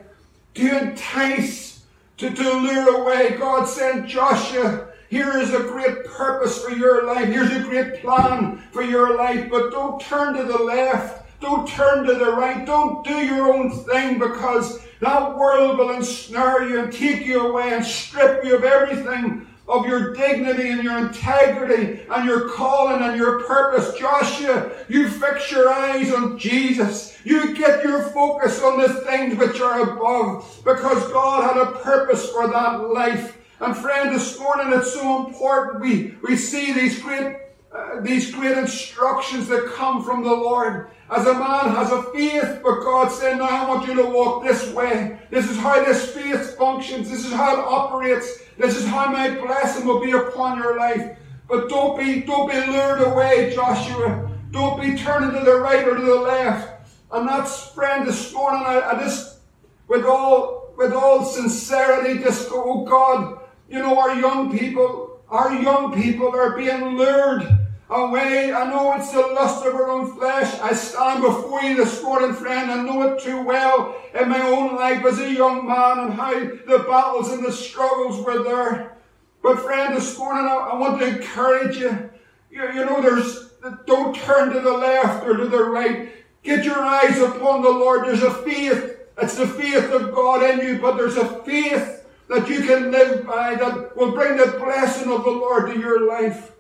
[0.56, 1.84] To entice,
[2.18, 3.38] to, to lure away.
[3.38, 4.88] God sent Joshua.
[5.10, 7.28] Here is a great purpose for your life.
[7.28, 9.50] Here's a great plan for your life.
[9.50, 11.40] But don't turn to the left.
[11.40, 12.66] Don't turn to the right.
[12.66, 17.74] Don't do your own thing because that world will ensnare you and take you away
[17.74, 23.16] and strip you of everything of your dignity and your integrity and your calling and
[23.16, 23.98] your purpose.
[23.98, 27.18] Joshua, you fix your eyes on Jesus.
[27.24, 32.30] You get your focus on the things which are above because God had a purpose
[32.32, 33.38] for that life.
[33.62, 37.38] And friend, this morning it's so important we, we see these great
[37.72, 40.90] uh, these great instructions that come from the Lord.
[41.12, 44.44] As a man has a faith, but God said, now I want you to walk
[44.44, 45.20] this way.
[45.32, 47.10] This is how this faith functions.
[47.10, 48.42] This is how it operates.
[48.58, 51.18] This is how my blessing will be upon your life.
[51.48, 54.30] But don't be, don't be lured away, Joshua.
[54.52, 56.92] Don't be turning to the right or to the left.
[57.12, 59.40] And that's, friend, this morning, I, I just,
[59.88, 65.54] with all, with all sincerity, just go, oh God, you know, our young people, our
[65.54, 67.59] young people are being lured
[67.90, 68.54] away.
[68.54, 70.60] I know it's the lust of our own flesh.
[70.62, 72.70] I stand before you this morning, friend.
[72.70, 76.34] I know it too well in my own life as a young man and how
[76.34, 78.98] the battles and the struggles were there.
[79.42, 82.10] But friend, this morning I, I want to encourage you.
[82.52, 82.64] you.
[82.64, 83.54] You know, there's,
[83.86, 86.12] don't turn to the left or to the right.
[86.44, 88.06] Get your eyes upon the Lord.
[88.06, 88.98] There's a faith.
[89.22, 93.26] It's the faith of God in you, but there's a faith that you can live
[93.26, 96.52] by that will bring the blessing of the Lord to your life.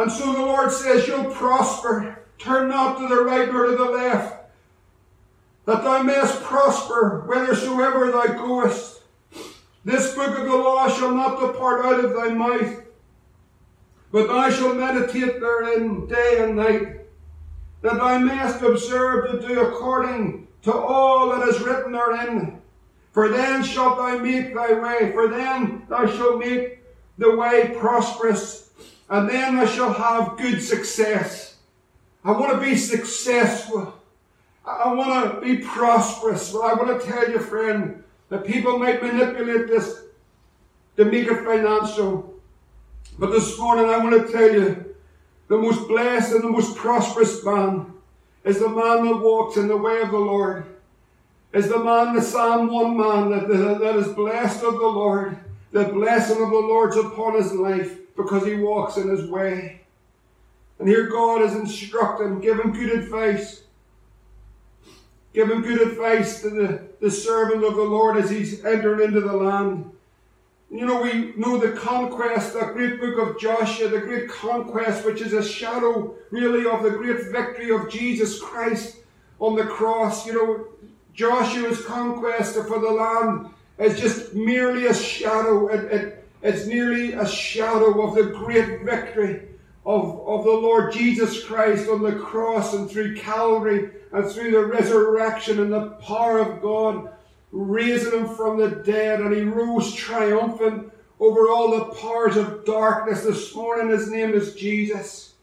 [0.00, 2.16] And so the Lord says, You'll prosper.
[2.38, 4.50] Turn not to the right nor to the left,
[5.66, 9.02] that thou mayest prosper whithersoever thou goest.
[9.84, 12.82] This book of the law shall not depart out of thy mouth,
[14.10, 17.00] but thou shalt meditate therein day and night,
[17.82, 22.62] that thou mayest observe to do according to all that is written therein.
[23.12, 26.78] For then shalt thou make thy way, for then thou shalt make
[27.18, 28.69] the way prosperous
[29.10, 31.56] and then I shall have good success.
[32.24, 33.92] I want to be successful.
[34.64, 36.52] I want to be prosperous.
[36.52, 40.02] Well, I want to tell you, friend, that people might manipulate this
[40.96, 42.34] to make it financial.
[43.18, 44.94] But this morning I want to tell you,
[45.48, 47.92] the most blessed and the most prosperous man
[48.44, 50.64] is the man that walks in the way of the Lord.
[51.52, 53.48] Is the man, the Psalm 1 man, that,
[53.80, 55.36] that is blessed of the Lord.
[55.72, 59.82] The blessing of the Lord's upon his life because he walks in his way.
[60.78, 63.62] And here God is instructing, giving good advice.
[65.32, 69.32] Giving good advice to the, the servant of the Lord as he's entering into the
[69.32, 69.90] land.
[70.70, 75.20] You know, we know the conquest, the great book of Joshua, the great conquest, which
[75.20, 78.98] is a shadow really of the great victory of Jesus Christ
[79.38, 80.26] on the cross.
[80.26, 80.66] You know,
[81.12, 85.68] Joshua's conquest for the land is just merely a shadow.
[86.42, 89.48] It's nearly a shadow of the great victory
[89.86, 94.64] of, of the Lord Jesus Christ on the cross and through Calvary and through the
[94.64, 97.10] resurrection and the power of God
[97.52, 103.24] raising him from the dead and he rose triumphant over all the powers of darkness.
[103.24, 105.34] This morning his name is Jesus.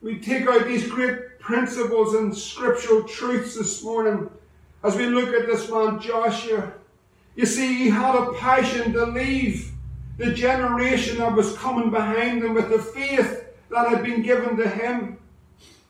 [0.00, 4.30] We take out these great principles and scriptural truths this morning
[4.82, 6.72] as we look at this man Joshua.
[7.36, 9.72] You see, he had a passion to leave
[10.18, 14.68] the generation that was coming behind him with the faith that had been given to
[14.68, 15.18] him.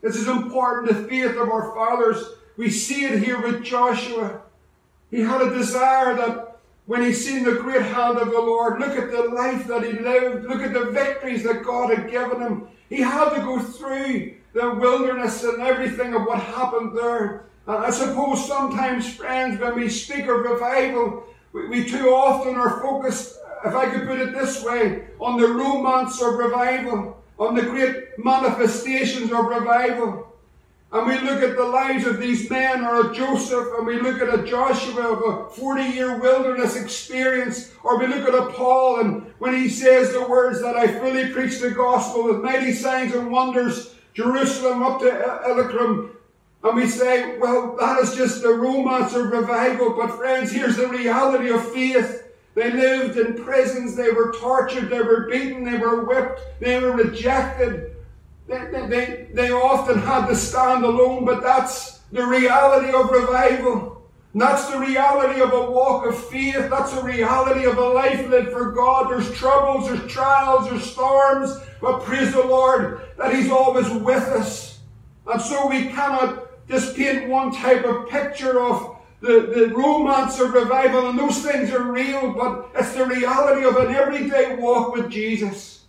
[0.01, 2.25] This is important, the faith of our fathers.
[2.57, 4.41] We see it here with Joshua.
[5.11, 8.97] He had a desire that when he seen the great hand of the Lord, look
[8.99, 12.69] at the life that he lived, look at the victories that God had given him.
[12.89, 17.47] He had to go through the wilderness and everything of what happened there.
[17.67, 22.83] And I suppose sometimes, friends, when we speak of revival, we, we too often are
[22.83, 27.63] focused, if I could put it this way, on the romance of revival on the
[27.63, 30.33] great manifestations of revival.
[30.93, 34.21] And we look at the lives of these men, or a Joseph, and we look
[34.21, 39.01] at a Joshua of a 40 year wilderness experience, or we look at a Paul,
[39.01, 43.13] and when he says the words that I fully preach the gospel with mighty signs
[43.13, 46.14] and wonders, Jerusalem up to Illyricum,
[46.65, 49.91] and we say, well, that is just the romance of revival.
[49.91, 52.23] But friends, here's the reality of faith.
[52.55, 56.93] They lived in prisons, they were tortured, they were beaten, they were whipped, they were
[56.93, 57.97] rejected.
[58.47, 64.03] They, they, they, often had to stand alone, but that's the reality of revival.
[64.35, 66.69] That's the reality of a walk of faith.
[66.71, 69.11] That's the reality of a life lived for God.
[69.11, 74.81] There's troubles, there's trials, there's storms, but praise the Lord that He's always with us.
[75.27, 80.53] And so we cannot just paint one type of picture of the, the romance of
[80.53, 85.11] revival, and those things are real, but it's the reality of an everyday walk with
[85.11, 85.85] Jesus.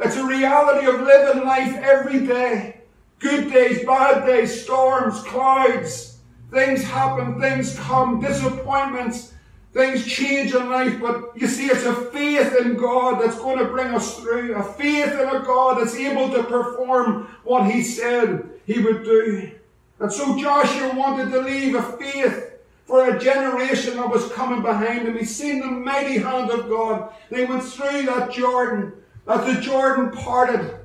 [0.00, 2.80] It's a reality of living life every day.
[3.20, 6.18] Good days, bad days, storms, clouds.
[6.50, 9.34] Things happen, things come, disappointments,
[9.72, 13.66] things change in life, but you see, it's a faith in God that's going to
[13.66, 14.56] bring us through.
[14.56, 19.52] A faith in a God that's able to perform what He said He would do.
[20.00, 25.06] And so Joshua wanted to leave a faith for a generation that was coming behind
[25.06, 25.16] them.
[25.16, 27.12] He's seen the mighty hand of God.
[27.30, 28.94] They went through that Jordan,
[29.28, 30.76] as the Jordan parted.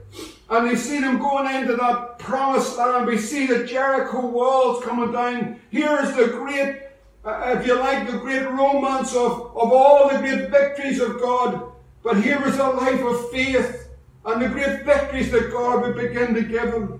[0.49, 3.08] And they seen him going into that promised land.
[3.08, 5.60] We see the Jericho walls coming down.
[5.71, 6.82] Here's the great,
[7.23, 11.71] uh, if you like, the great romance of, of all the great victories of God.
[12.04, 13.88] But here is a life of faith
[14.25, 16.99] and the great victories that God would begin to give him.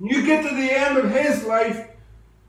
[0.00, 1.88] You get to the end of his life,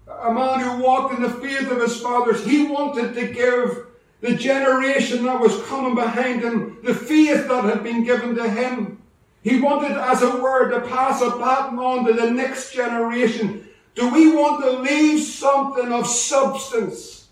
[0.07, 3.87] a man who walked in the faith of his fathers, he wanted to give
[4.21, 9.01] the generation that was coming behind him the faith that had been given to him.
[9.43, 13.67] He wanted, as it were, to pass a baton on to the next generation.
[13.95, 17.27] Do we want to leave something of substance?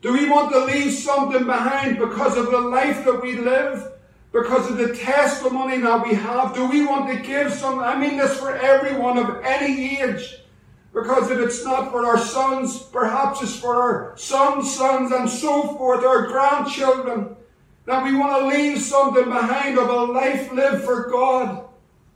[0.00, 3.91] Do we want to leave something behind because of the life that we live?
[4.32, 6.54] Because of the testimony that we have?
[6.54, 7.80] Do we want to give some?
[7.80, 10.38] I mean this for everyone of any age.
[10.94, 15.74] Because if it's not for our sons, perhaps it's for our sons' sons and so
[15.76, 17.34] forth, our grandchildren,
[17.86, 21.64] that we want to leave something behind of a life lived for God,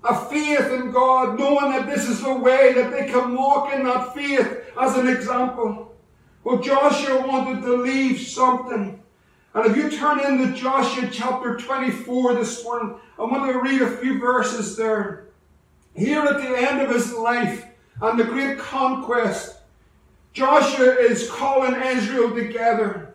[0.05, 3.85] a faith in God, knowing that this is the way that they can walk in
[3.85, 5.95] that faith as an example.
[6.45, 9.03] Well, Joshua wanted to leave something.
[9.57, 13.81] And if you turn in into Joshua chapter 24 this morning, I want to read
[13.81, 15.29] a few verses there.
[15.95, 17.65] Here at the end of his life,
[18.03, 19.57] and the great conquest.
[20.35, 23.15] Joshua is calling Israel together.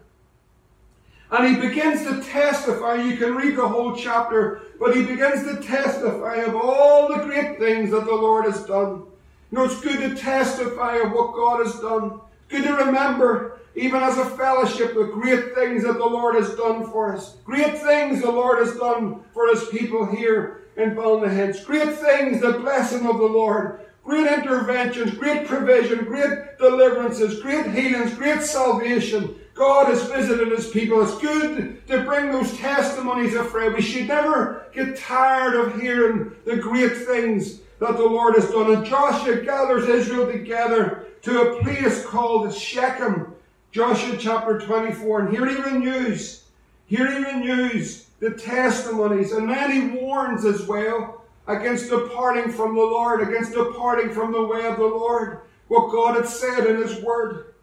[1.29, 2.95] And he begins to testify.
[2.95, 7.59] You can read the whole chapter, but he begins to testify of all the great
[7.59, 9.03] things that the Lord has done.
[9.51, 12.19] You know, it's good to testify of what God has done.
[12.49, 16.89] Good to remember, even as a fellowship, the great things that the Lord has done
[16.91, 17.37] for us.
[17.45, 21.65] Great things the Lord has done for his people here in Ballynahinch.
[21.65, 28.13] Great things, the blessing of the Lord great interventions, great provision, great deliverances, great healings,
[28.15, 29.35] great salvation.
[29.53, 31.01] God has visited his people.
[31.01, 33.73] It's good to bring those testimonies Fred.
[33.73, 38.73] We should never get tired of hearing the great things that the Lord has done.
[38.73, 43.33] And Joshua gathers Israel together to a place called Shechem.
[43.71, 45.21] Joshua chapter 24.
[45.21, 46.45] And here he renews,
[46.87, 49.31] here he renews the testimonies.
[49.31, 54.43] And then he warns as well against departing from the Lord, against departing from the
[54.43, 57.53] way of the Lord, what God had said in His Word.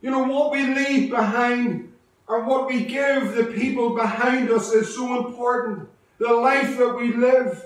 [0.00, 1.92] You know, what we leave behind
[2.28, 5.88] and what we give the people behind us is so important.
[6.18, 7.64] The life that we live,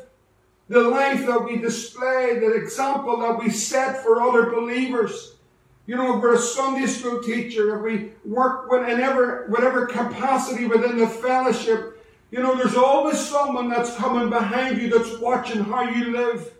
[0.69, 5.32] the life that we display, the example that we set for other believers.
[5.87, 10.97] You know, if we're a Sunday school teacher, if we work whatever, whatever capacity within
[10.97, 16.13] the fellowship, you know, there's always someone that's coming behind you that's watching how you
[16.13, 16.53] live.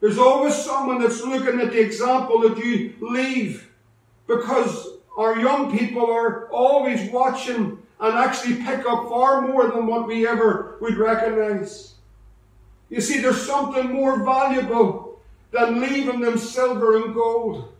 [0.00, 3.70] There's always someone that's looking at the example that you leave
[4.26, 10.06] because our young people are always watching and actually pick up far more than what
[10.06, 11.94] we ever would recognize.
[12.88, 17.73] You see, there's something more valuable than leaving them silver and gold.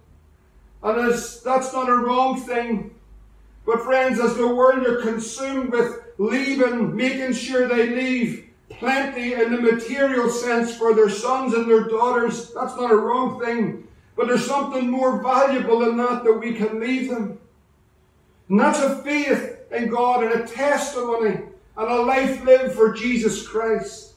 [0.85, 2.95] And as, that's not a wrong thing.
[3.65, 9.51] But friends, as the world are consumed with leaving, making sure they leave plenty in
[9.51, 13.89] the material sense for their sons and their daughters, that's not a wrong thing.
[14.15, 17.39] But there's something more valuable than that that we can leave them.
[18.51, 21.41] And that's a faith in God and a testimony
[21.77, 24.15] and a life lived for Jesus Christ.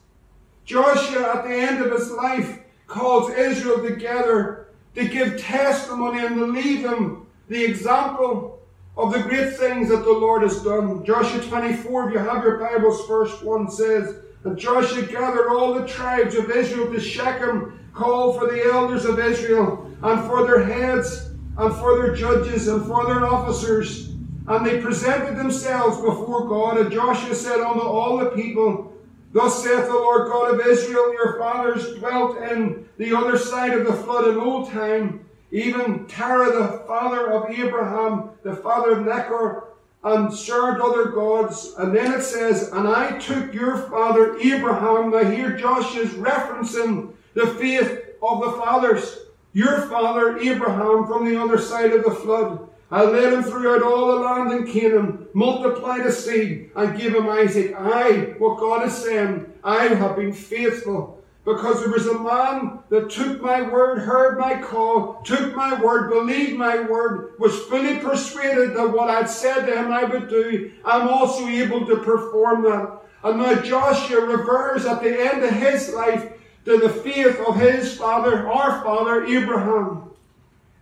[0.66, 4.67] Joshua, at the end of his life, calls Israel together
[4.98, 8.60] to give testimony and to leave them the example
[8.98, 11.06] of the great things that the Lord has done.
[11.06, 15.88] Joshua 24, if you have your Bibles, first one says, And Joshua gathered all the
[15.88, 21.30] tribes of Israel to Shechem, called for the elders of Israel and for their heads,
[21.58, 24.10] and for their judges, and for their officers.
[24.48, 26.78] And they presented themselves before God.
[26.78, 28.94] And Joshua said unto all the people,
[29.32, 33.86] Thus saith the Lord God of Israel, Your fathers dwelt in the other side of
[33.86, 39.70] the flood in old time, even Terah, the father of Abraham, the father of Nahor,
[40.04, 41.74] and served other gods.
[41.78, 45.12] And then it says, And I took your father Abraham.
[45.12, 49.20] Now here Josh is referencing the faith of the fathers
[49.54, 52.70] your father Abraham from the other side of the flood.
[52.90, 57.28] I led him throughout all the land in Canaan, multiplied his seed, and gave him
[57.28, 57.76] Isaac.
[57.78, 61.18] I, what God is saying, I have been faithful.
[61.44, 66.10] Because there was a man that took my word, heard my call, took my word,
[66.10, 70.74] believed my word, was fully persuaded that what I'd said to him I would do.
[70.84, 73.00] I'm also able to perform that.
[73.24, 76.34] And now Joshua reverts at the end of his life
[76.66, 80.07] to the faith of his father, our father, Abraham.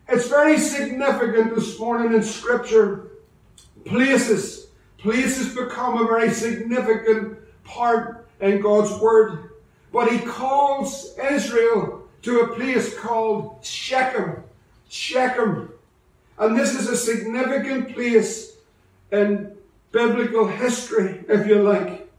[0.08, 3.12] It's very significant this morning in Scripture.
[3.86, 9.52] Places, places become a very significant part in God's Word.
[9.92, 14.44] But he calls Israel to a place called Shechem.
[14.90, 15.72] Shechem.
[16.38, 18.58] And this is a significant place
[19.12, 19.56] in
[19.92, 22.10] biblical history, if you like.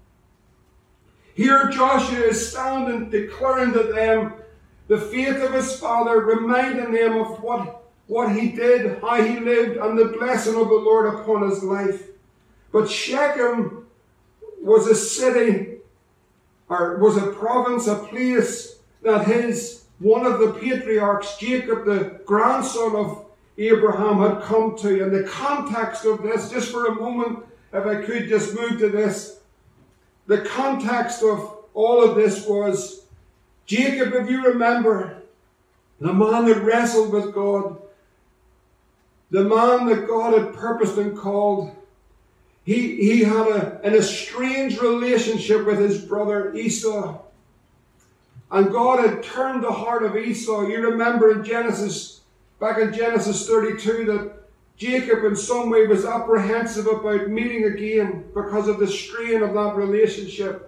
[1.34, 4.32] Here Joshua is standing, declaring to them
[4.89, 9.76] the faith of his father, reminding them of what, what he did, how he lived,
[9.76, 12.09] and the blessing of the Lord upon his life.
[12.72, 13.87] But Shechem
[14.61, 15.78] was a city,
[16.68, 22.95] or was a province, a place that his one of the patriarchs, Jacob, the grandson
[22.95, 23.24] of
[23.57, 25.03] Abraham, had come to.
[25.03, 28.91] And the context of this, just for a moment, if I could just move to
[28.91, 29.41] this,
[30.26, 33.05] the context of all of this was
[33.66, 35.22] Jacob, if you remember,
[36.00, 37.78] the man that wrestled with God,
[39.30, 41.74] the man that God had purposed and called,
[42.64, 47.18] he, he had a, an estranged relationship with his brother Esau.
[48.50, 50.66] And God had turned the heart of Esau.
[50.66, 52.20] You remember in Genesis,
[52.60, 54.32] back in Genesis 32, that
[54.76, 59.74] Jacob, in some way, was apprehensive about meeting again because of the strain of that
[59.74, 60.65] relationship.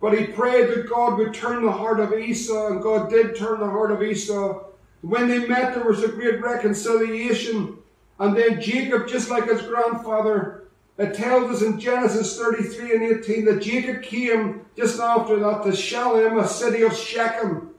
[0.00, 3.60] But he prayed that God would turn the heart of Esau, and God did turn
[3.60, 4.64] the heart of Esau.
[5.00, 7.78] When they met, there was a great reconciliation.
[8.18, 10.64] And then Jacob, just like his grandfather,
[10.98, 15.74] it tells us in Genesis 33 and 18 that Jacob came just after that to
[15.74, 17.70] Shalem, a city of Shechem,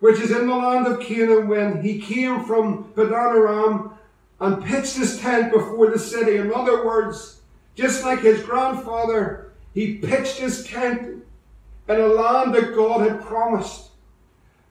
[0.00, 3.92] which is in the land of Canaan, when he came from Padan Aram
[4.40, 6.36] and pitched his tent before the city.
[6.36, 7.40] In other words,
[7.76, 11.15] just like his grandfather, he pitched his tent
[11.88, 13.90] in a land that God had promised,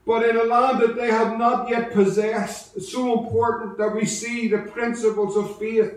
[0.06, 2.76] but in a land that they had not yet possessed.
[2.76, 5.94] It's so important that we see the principles of faith.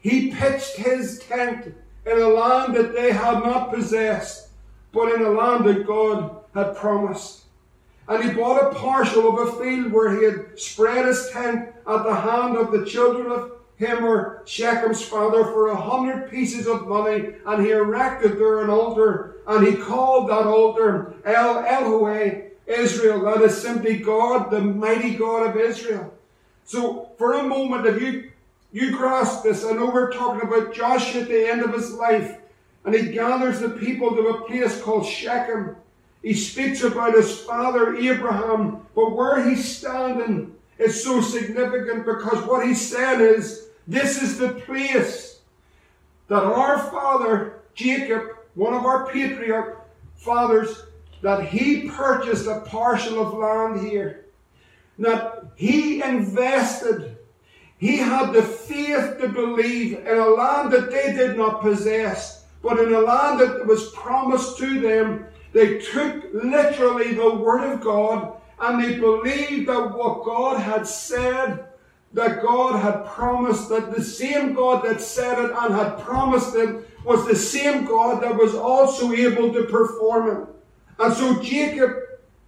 [0.00, 1.74] He pitched his tent
[2.06, 4.48] in a land that they had not possessed,
[4.92, 7.44] but in a land that God had promised.
[8.08, 12.02] And he bought a parcel of a field where he had spread his tent at
[12.02, 17.34] the hand of the children of Hamor, Shechem's father, for a hundred pieces of money,
[17.46, 23.22] and he erected there an altar, and he called that altar El Elohe Israel.
[23.22, 26.12] That is simply God, the mighty God of Israel.
[26.64, 28.30] So, for a moment, if you
[28.72, 29.64] you grasp this.
[29.64, 32.38] I know we're talking about Joshua at the end of his life,
[32.84, 35.76] and he gathers the people to a place called Shechem.
[36.22, 42.66] He speaks about his father Abraham, but where he's standing is so significant because what
[42.66, 45.40] he's saying is, this is the place
[46.28, 49.84] that our father Jacob, one of our patriarch
[50.14, 50.84] fathers,
[51.22, 54.26] that he purchased a parcel of land here.
[55.00, 57.16] That he invested.
[57.78, 62.78] He had the faith to believe in a land that they did not possess, but
[62.78, 65.26] in a land that was promised to them.
[65.52, 71.69] They took literally the word of God and they believed that what God had said,
[72.12, 76.88] that God had promised, that the same God that said it and had promised it
[77.04, 80.48] was the same God that was also able to perform it.
[80.98, 81.96] And so Jacob,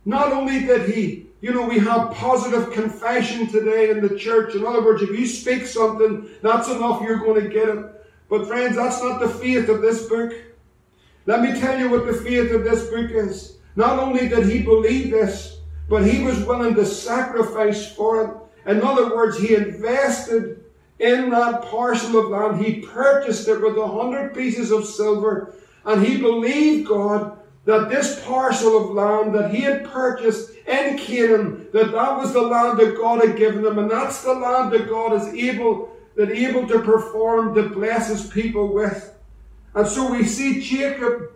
[0.05, 4.55] not only did he, you know, we have positive confession today in the church.
[4.55, 7.85] In other words, if you speak something, that's enough, you're going to get it.
[8.29, 10.35] But friends, that's not the faith of this book.
[11.27, 13.59] Let me tell you what the faith of this book is.
[13.75, 15.59] Not only did he believe this,
[15.89, 18.42] but he was willing to sacrifice for it.
[18.67, 20.65] In other words, he invested
[20.99, 22.65] in that parcel of land.
[22.65, 25.55] He purchased it with a hundred pieces of silver,
[25.85, 31.69] and he believed God that this parcel of land that he had purchased in Canaan,
[31.73, 34.89] that that was the land that God had given him, and that's the land that
[34.89, 39.15] God is able, that able to perform to bless his people with.
[39.75, 41.31] And so we see Jacob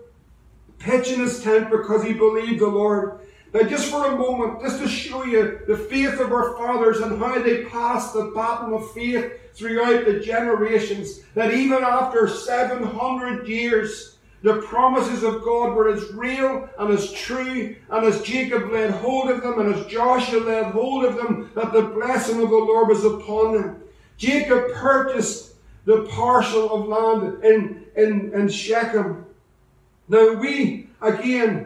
[0.78, 3.20] pitching his tent because he believed the Lord.
[3.54, 7.18] Now, just for a moment, just to show you the faith of our fathers and
[7.18, 14.16] how they passed the baton of faith throughout the generations, that even after 700 years,
[14.42, 19.30] the promises of God were as real and as true, and as Jacob laid hold
[19.30, 22.88] of them, and as Joshua laid hold of them, that the blessing of the Lord
[22.88, 23.82] was upon them.
[24.18, 29.24] Jacob purchased the parcel of land in, in, in Shechem.
[30.08, 31.65] Now we, again,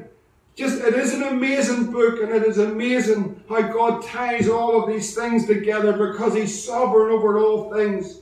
[0.57, 4.88] just it is an amazing book, and it is amazing how God ties all of
[4.88, 8.18] these things together because He's sovereign over all things.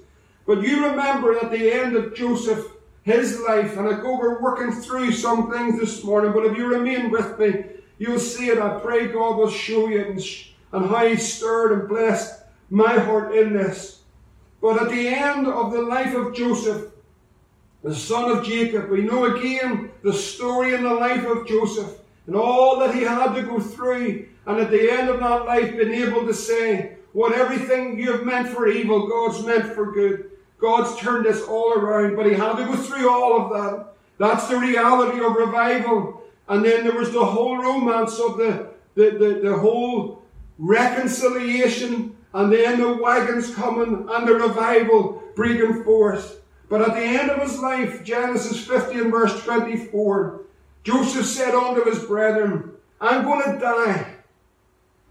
[0.46, 2.66] But you remember at the end of Joseph,
[3.08, 6.66] his life, and I go, we're working through some things this morning, but if you
[6.66, 7.64] remain with me,
[7.98, 8.58] you'll see it.
[8.58, 10.22] I pray God will show you and,
[10.72, 14.02] and how He stirred and blessed my heart in this.
[14.60, 16.92] But at the end of the life of Joseph,
[17.82, 21.98] the son of Jacob, we know again the story in the life of Joseph
[22.28, 24.28] and all that he had to go through.
[24.46, 28.24] And at the end of that life, been able to say, what everything you have
[28.24, 30.30] meant for evil, God's meant for good.
[30.58, 33.94] God's turned this all around, but he had to go through all of that.
[34.18, 36.22] That's the reality of revival.
[36.48, 40.22] And then there was the whole romance of the, the, the, the whole
[40.58, 46.42] reconciliation, and then the wagons coming and the revival breaking forth.
[46.68, 50.42] But at the end of his life, Genesis 50 and verse 24,
[50.84, 54.14] Joseph said unto his brethren, I'm going to die.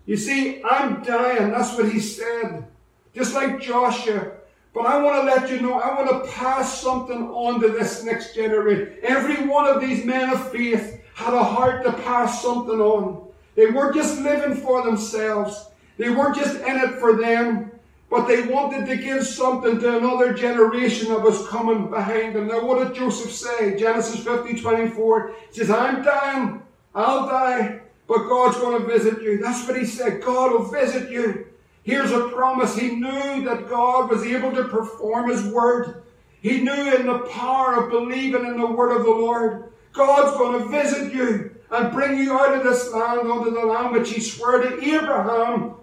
[0.05, 1.51] You see, I'm dying.
[1.51, 2.65] That's what he said.
[3.13, 4.32] Just like Joshua.
[4.74, 8.03] But I want to let you know, I want to pass something on to this
[8.03, 8.93] next generation.
[9.01, 13.28] Every one of these men of faith had a heart to pass something on.
[13.55, 15.70] They weren't just living for themselves.
[15.97, 17.72] They weren't just in it for them.
[18.10, 22.47] But they wanted to give something to another generation that was coming behind them.
[22.47, 23.78] Now, what did Joseph say?
[23.78, 25.34] Genesis 50 24.
[25.51, 26.62] Says, I'm dying.
[26.95, 27.82] I'll die.
[28.08, 29.39] But God's going to visit you.
[29.39, 30.22] That's what he said.
[30.22, 31.47] God will visit you.
[31.84, 32.78] Here's a promise.
[32.78, 36.03] He knew that God was able to perform his word.
[36.41, 39.72] He knew in the power of believing in the word of the Lord.
[39.91, 43.93] God's going to visit you and bring you out of this land unto the land
[43.93, 45.76] which he swore to Abraham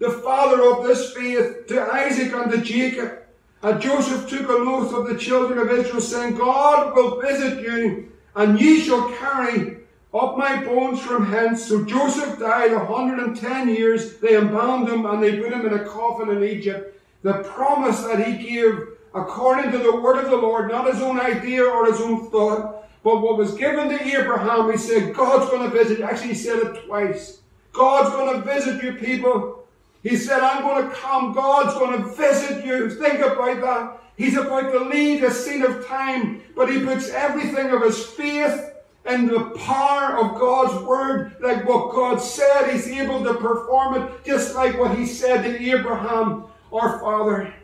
[0.00, 3.18] the father of this faith, to Isaac and to Jacob.
[3.62, 8.10] And Joseph took an oath of the children of Israel, saying, God will visit you,
[8.34, 9.76] and ye shall carry
[10.12, 11.66] up my bones from hence.
[11.66, 14.16] So Joseph died a hundred and ten years.
[14.16, 16.98] They embalmed him, and they put him in a coffin in Egypt.
[17.22, 18.72] The promise that he gave,
[19.14, 22.88] according to the word of the Lord, not his own idea or his own thought,
[23.04, 26.00] but what was given to Abraham, he said, God's going to visit.
[26.00, 27.40] Actually, he said it twice.
[27.72, 29.59] God's going to visit you people.
[30.02, 31.32] He said, I'm going to come.
[31.32, 32.90] God's going to visit you.
[32.90, 34.02] Think about that.
[34.16, 38.70] He's about to lead a scene of time, but he puts everything of his faith
[39.04, 44.24] and the power of God's word, like what God said, he's able to perform it,
[44.24, 47.54] just like what he said to Abraham, our father.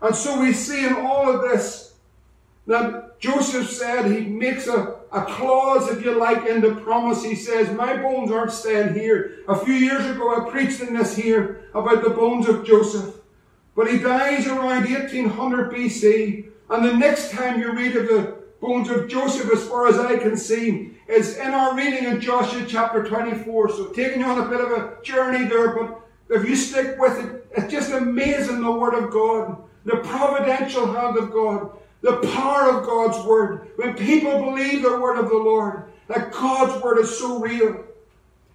[0.00, 1.94] And so we see in all of this
[2.66, 7.24] that Joseph said he makes a a clause, if you like, in the promise.
[7.24, 9.40] He says, My bones aren't staying here.
[9.48, 13.16] A few years ago, I preached in this here about the bones of Joseph.
[13.74, 16.48] But he dies around 1800 BC.
[16.70, 20.18] And the next time you read of the bones of Joseph, as far as I
[20.18, 23.70] can see, is in our reading in Joshua chapter 24.
[23.70, 27.24] So taking you on a bit of a journey there, but if you stick with
[27.24, 31.70] it, it's just amazing the Word of God, the providential hand of God,
[32.00, 33.70] the power of God's Word.
[33.76, 37.84] When people believe the Word of the Lord, that God's Word is so real.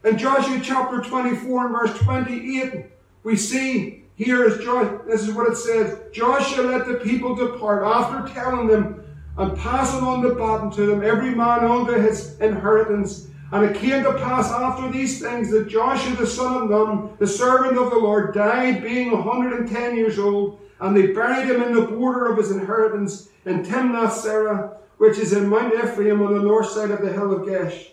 [0.04, 2.86] In Joshua chapter 24 and verse 28,
[3.24, 7.84] we see here is Joshua, this is what it says Joshua let the people depart
[7.84, 9.04] after telling them
[9.38, 13.28] and passing on the baton to them, every man unto his inheritance.
[13.52, 17.28] And it came to pass after these things that Joshua the son of Nun, the
[17.28, 21.74] servant of the Lord, died being a 110 years old, and they buried him in
[21.74, 26.44] the border of his inheritance in Timnath Serah, which is in Mount Ephraim on the
[26.44, 27.88] north side of the hill of Gaash.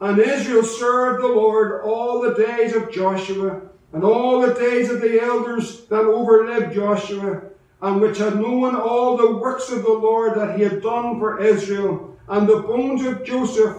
[0.00, 3.60] And Israel served the Lord all the days of Joshua,
[3.92, 7.42] and all the days of the elders that overlived Joshua,
[7.82, 11.42] and which had known all the works of the Lord that he had done for
[11.42, 13.76] Israel, and the bones of Joseph,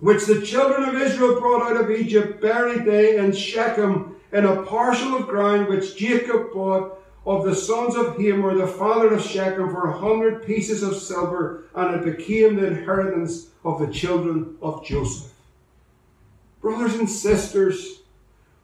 [0.00, 4.62] which the children of Israel brought out of Egypt, buried they in Shechem in a
[4.62, 9.70] parcel of ground which Jacob bought of the sons of Hamor, the father of Shechem,
[9.70, 14.84] for a hundred pieces of silver, and it became the inheritance of the children of
[14.84, 15.32] Joseph.
[16.60, 18.02] Brothers and sisters,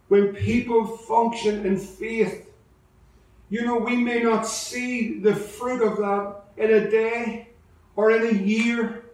[0.09, 2.51] when people function in faith,
[3.49, 7.49] you know, we may not see the fruit of that in a day,
[7.97, 9.05] or in a year,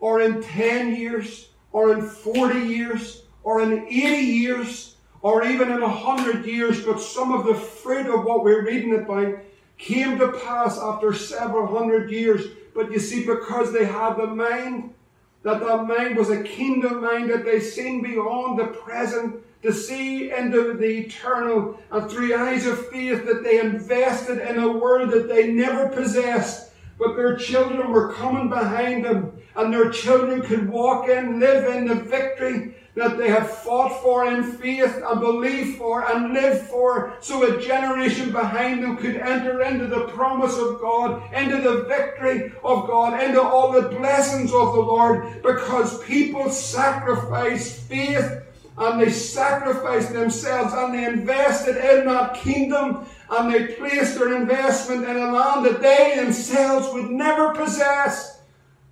[0.00, 5.82] or in 10 years, or in 40 years, or in 80 years, or even in
[5.82, 9.38] a 100 years, but some of the fruit of what we're reading about
[9.80, 12.46] came to pass after several hundred years.
[12.74, 14.94] But you see, because they had the mind,
[15.42, 20.30] that that mind was a kingdom mind, that they seen beyond the present to see
[20.30, 25.28] into the eternal, and through eyes of faith that they invested in a world that
[25.28, 31.08] they never possessed, but their children were coming behind them, and their children could walk
[31.08, 36.04] in, live in the victory that they have fought for in faith and believed for
[36.10, 41.22] and lived for, so a generation behind them could enter into the promise of God,
[41.32, 47.80] into the victory of God, into all the blessings of the Lord, because people sacrifice
[47.80, 48.42] faith
[48.76, 55.08] and they sacrificed themselves and they invested in that kingdom and they placed their investment
[55.08, 58.42] in a land that they themselves would never possess,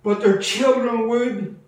[0.01, 1.58] but their children would.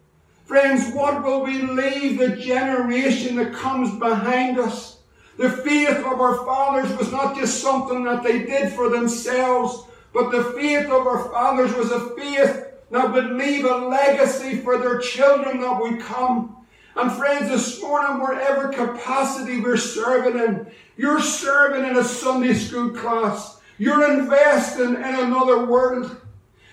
[0.52, 4.97] Friends, what will we leave the generation that comes behind us?
[5.38, 10.30] The faith of our fathers was not just something that they did for themselves, but
[10.30, 14.99] the faith of our fathers was a faith that would leave a legacy for their
[14.99, 16.58] children that would come.
[16.97, 22.89] And friends, this morning, wherever capacity we're serving in, you're serving in a Sunday school
[22.89, 23.62] class.
[23.78, 26.14] You're investing in another world.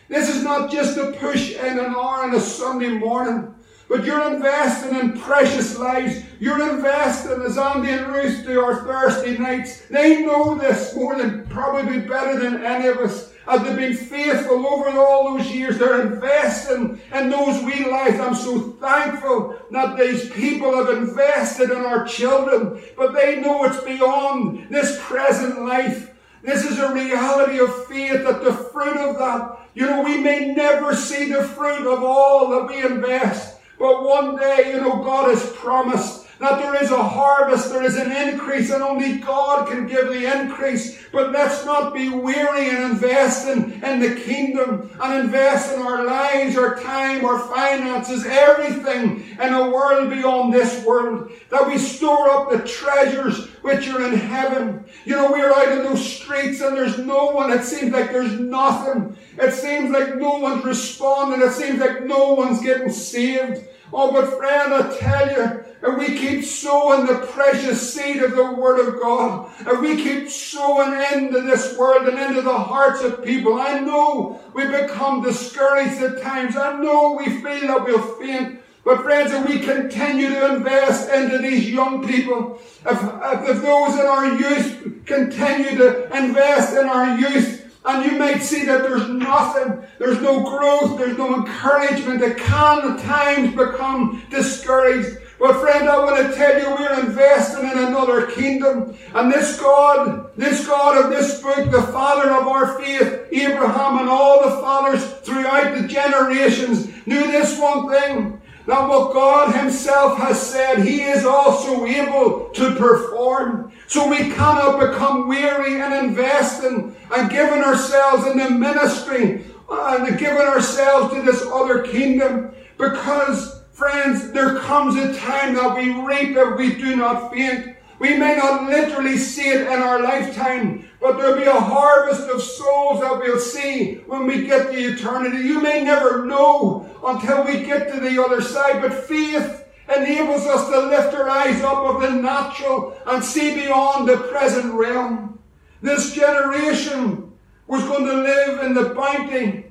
[0.08, 3.54] This is not just a push in an hour on a Sunday morning.
[3.88, 6.22] But you're investing in precious lives.
[6.38, 9.86] You're investing, as Andy and Ruth do our Thursday nights.
[9.86, 13.32] They know this more than probably better than any of us.
[13.46, 18.20] As they've been faithful over all those years, they're investing in those wee lives.
[18.20, 23.82] I'm so thankful that these people have invested in our children, but they know it's
[23.82, 26.14] beyond this present life.
[26.42, 30.52] This is a reality of faith that the fruit of that, you know, we may
[30.54, 33.57] never see the fruit of all that we invest.
[33.78, 37.96] But one day, you know, God has promised that there is a harvest, there is
[37.96, 41.04] an increase, and only God can give the increase.
[41.10, 46.04] But let's not be weary and invest in, in the kingdom and invest in our
[46.04, 51.32] lives, our time, our finances, everything in a world beyond this world.
[51.50, 54.84] That we store up the treasures which are in heaven.
[55.04, 57.50] You know, we're out in those streets and there's no one.
[57.50, 59.16] It seems like there's nothing.
[59.38, 61.42] It seems like no one's responding.
[61.42, 63.64] It seems like no one's getting saved.
[63.92, 68.52] Oh, but friend, I tell you, if we keep sowing the precious seed of the
[68.52, 73.24] Word of God, And we keep sowing into this world and into the hearts of
[73.24, 76.56] people, I know we become discouraged at times.
[76.56, 78.60] I know we feel that we'll faint.
[78.84, 83.02] But friends, if we continue to invest into these young people, if,
[83.48, 88.64] if those in our youth continue to invest in our youth, and you might see
[88.64, 92.22] that there's nothing, there's no growth, there's no encouragement.
[92.22, 95.18] It can at times become discouraged.
[95.38, 98.96] But friend, I want to tell you, we're investing in another kingdom.
[99.14, 104.08] And this God, this God of this book, the father of our faith, Abraham and
[104.08, 110.40] all the fathers throughout the generations, knew this one thing that what God Himself has
[110.40, 113.72] said, He is also able to perform.
[113.86, 120.18] So we cannot become weary in investing and giving ourselves in the ministry uh, and
[120.18, 126.36] giving ourselves to this other kingdom because, friends, there comes a time that we reap
[126.36, 127.76] if we do not faint.
[128.00, 132.42] We may not literally see it in our lifetime, but there'll be a harvest of
[132.42, 135.38] souls that we'll see when we get to eternity.
[135.46, 139.64] You may never know until we get to the other side, but faith
[139.96, 144.74] enables us to lift our eyes up of the natural and see beyond the present
[144.74, 145.38] realm.
[145.82, 147.32] This generation
[147.68, 149.66] was going to live in the bounty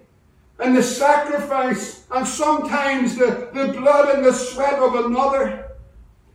[0.59, 5.71] and the sacrifice and sometimes the, the blood and the sweat of another.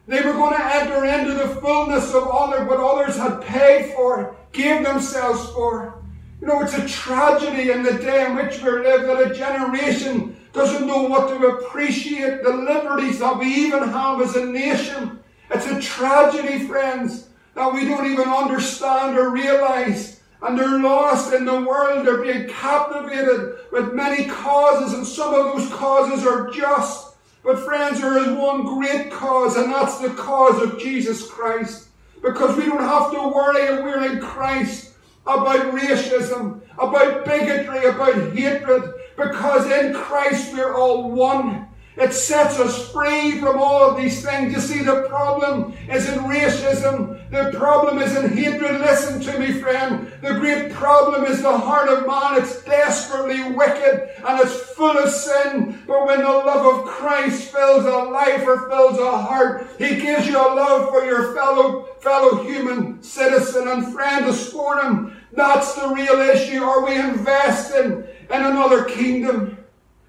[0.06, 4.36] They were going to enter into the fullness of honor what others had paid for,
[4.52, 6.02] gave themselves for.
[6.40, 10.36] You know, it's a tragedy in the day in which we live that a generation
[10.52, 15.20] doesn't know what to appreciate the liberties that we even have as a nation.
[15.50, 20.11] It's a tragedy, friends, that we don't even understand or realize.
[20.42, 22.06] And they're lost in the world.
[22.06, 27.14] They're being captivated with many causes, and some of those causes are just.
[27.44, 31.88] But friends, there is one great cause, and that's the cause of Jesus Christ.
[32.22, 34.92] Because we don't have to worry if we're in Christ
[35.26, 41.66] about racism, about bigotry, about hatred, because in Christ we're all one.
[41.96, 44.54] It sets us free from all of these things.
[44.54, 47.18] You see, the problem isn't racism.
[47.30, 48.80] The problem isn't hatred.
[48.80, 50.10] Listen to me, friend.
[50.22, 52.42] The great problem is the heart of man.
[52.42, 55.82] It's desperately wicked and it's full of sin.
[55.86, 60.26] But when the love of Christ fills a life or fills a heart, He gives
[60.26, 65.14] you a love for your fellow, fellow human citizen and friend this morning.
[65.32, 66.62] That's the real issue.
[66.62, 69.58] Are we investing in another kingdom?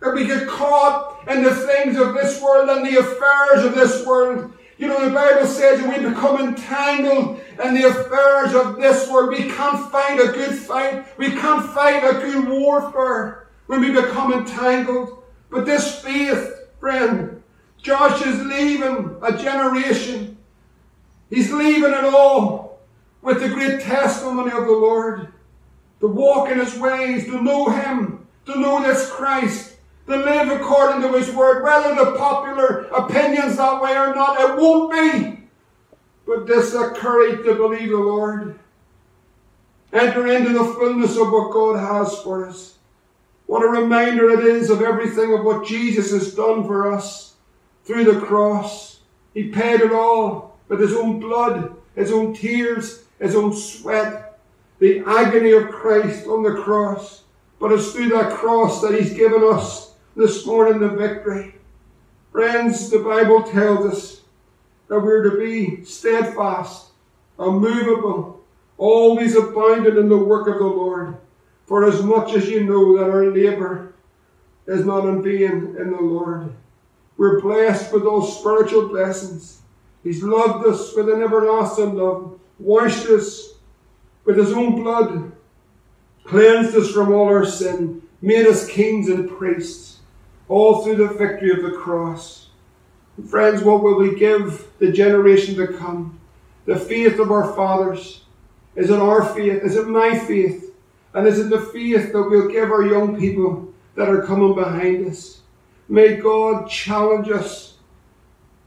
[0.04, 4.06] Or we get caught in the things of this world and the affairs of this
[4.06, 4.52] world.
[4.78, 9.30] You know, the Bible says that we become entangled in the affairs of this world.
[9.30, 11.06] We can't fight a good fight.
[11.18, 15.24] We can't fight a good warfare when we become entangled.
[15.50, 17.42] But this faith, friend,
[17.82, 20.38] Josh is leaving a generation.
[21.30, 22.80] He's leaving it all
[23.22, 25.32] with the great testimony of the Lord.
[26.02, 29.73] To walk in his ways, to know him, to know this Christ,
[30.08, 34.58] to live according to His Word, whether the popular opinions that way or not, it
[34.58, 35.48] won't be.
[36.26, 38.60] But this the courage to believe the Lord.
[39.92, 42.78] Enter into the fullness of what God has for us.
[43.46, 47.36] What a reminder it is of everything of what Jesus has done for us
[47.86, 49.02] through the cross.
[49.34, 54.40] He paid it all with His own blood, His own tears, His own sweat.
[54.80, 57.24] The agony of Christ on the cross.
[57.60, 61.56] But it's through that cross that He's given us this morning the victory.
[62.32, 64.22] Friends, the Bible tells us
[64.88, 66.92] that we're to be steadfast,
[67.40, 68.44] unmovable,
[68.78, 71.18] always abounding in the work of the Lord.
[71.66, 73.94] For as much as you know that our labour
[74.68, 76.54] is not in vain in the Lord.
[77.18, 79.62] We're blessed with all spiritual blessings.
[80.04, 83.54] He's loved us with an everlasting love, washed us
[84.26, 85.32] with his own blood,
[86.26, 89.94] cleansed us from all our sin, made us kings and priests
[90.48, 92.48] all through the victory of the cross.
[93.30, 96.20] Friends, what will we give the generation to come?
[96.66, 98.24] The faith of our fathers.
[98.76, 99.64] Is it our faith?
[99.64, 100.74] Is it my faith?
[101.14, 105.08] And is it the faith that we'll give our young people that are coming behind
[105.08, 105.42] us?
[105.88, 107.78] May God challenge us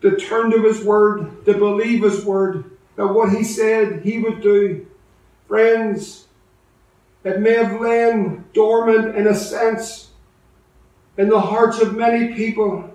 [0.03, 4.41] to turn to His Word, to believe His Word, that what He said He would
[4.43, 4.87] do.
[5.49, 6.27] Friends,
[7.25, 10.11] it may have lain dormant in a sense
[11.19, 12.91] in the hearts of many people.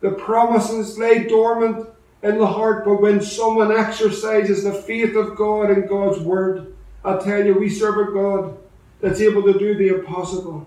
[0.00, 1.88] The promises lay dormant
[2.22, 7.16] in the heart, but when someone exercises the faith of God and God's word, I
[7.18, 8.58] tell you, we serve a God
[9.00, 10.66] that's able to do the impossible.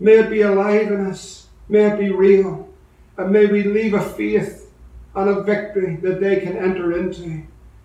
[0.00, 2.68] May it be alive in us, may it be real,
[3.16, 4.70] and may we leave a faith
[5.14, 7.42] and a victory that they can enter into.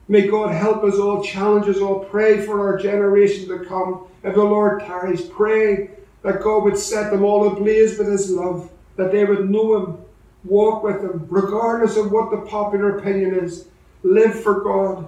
[0.08, 4.06] May God help us all, challenge us all, pray for our generation to come.
[4.24, 5.90] If the Lord tarries, pray
[6.24, 9.98] that God would set them all ablaze with His love, that they would know Him,
[10.44, 13.68] walk with Him, regardless of what the popular opinion is.
[14.04, 15.08] Live for God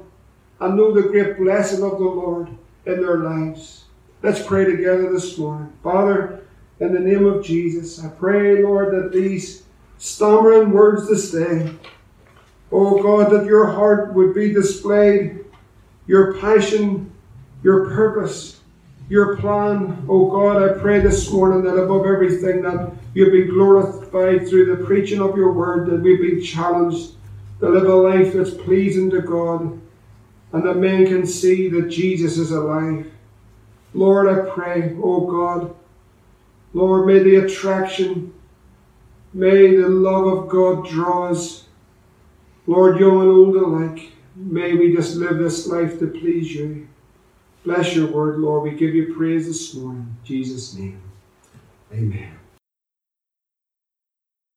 [0.59, 2.49] and know the great blessing of the Lord
[2.86, 3.86] in their lives.
[4.24, 5.72] Let's pray together this morning.
[5.84, 6.45] Father,
[6.80, 9.63] in the name of Jesus, I pray, Lord, that these
[9.97, 11.72] stammering words this day,
[12.72, 15.45] oh God, that your heart would be displayed,
[16.07, 17.11] your passion,
[17.63, 18.55] your purpose,
[19.10, 20.06] your plan.
[20.10, 24.84] Oh God, I pray this morning that above everything that you be glorified through the
[24.86, 27.14] preaching of your word, that we be challenged
[27.60, 29.80] to live a life that's pleasing to God,
[30.51, 33.12] and that men can see that Jesus is alive.
[33.93, 35.76] Lord, I pray, oh God,
[36.74, 38.34] Lord, may the attraction,
[39.34, 41.68] may the love of God draw us,
[42.68, 44.12] Lord, young and old alike.
[44.36, 46.89] May we just live this life to please you.
[47.66, 48.61] Bless your word, Lord.
[48.61, 50.16] We give you praise this morning.
[50.22, 51.01] In Jesus' name.
[51.91, 52.45] Amen.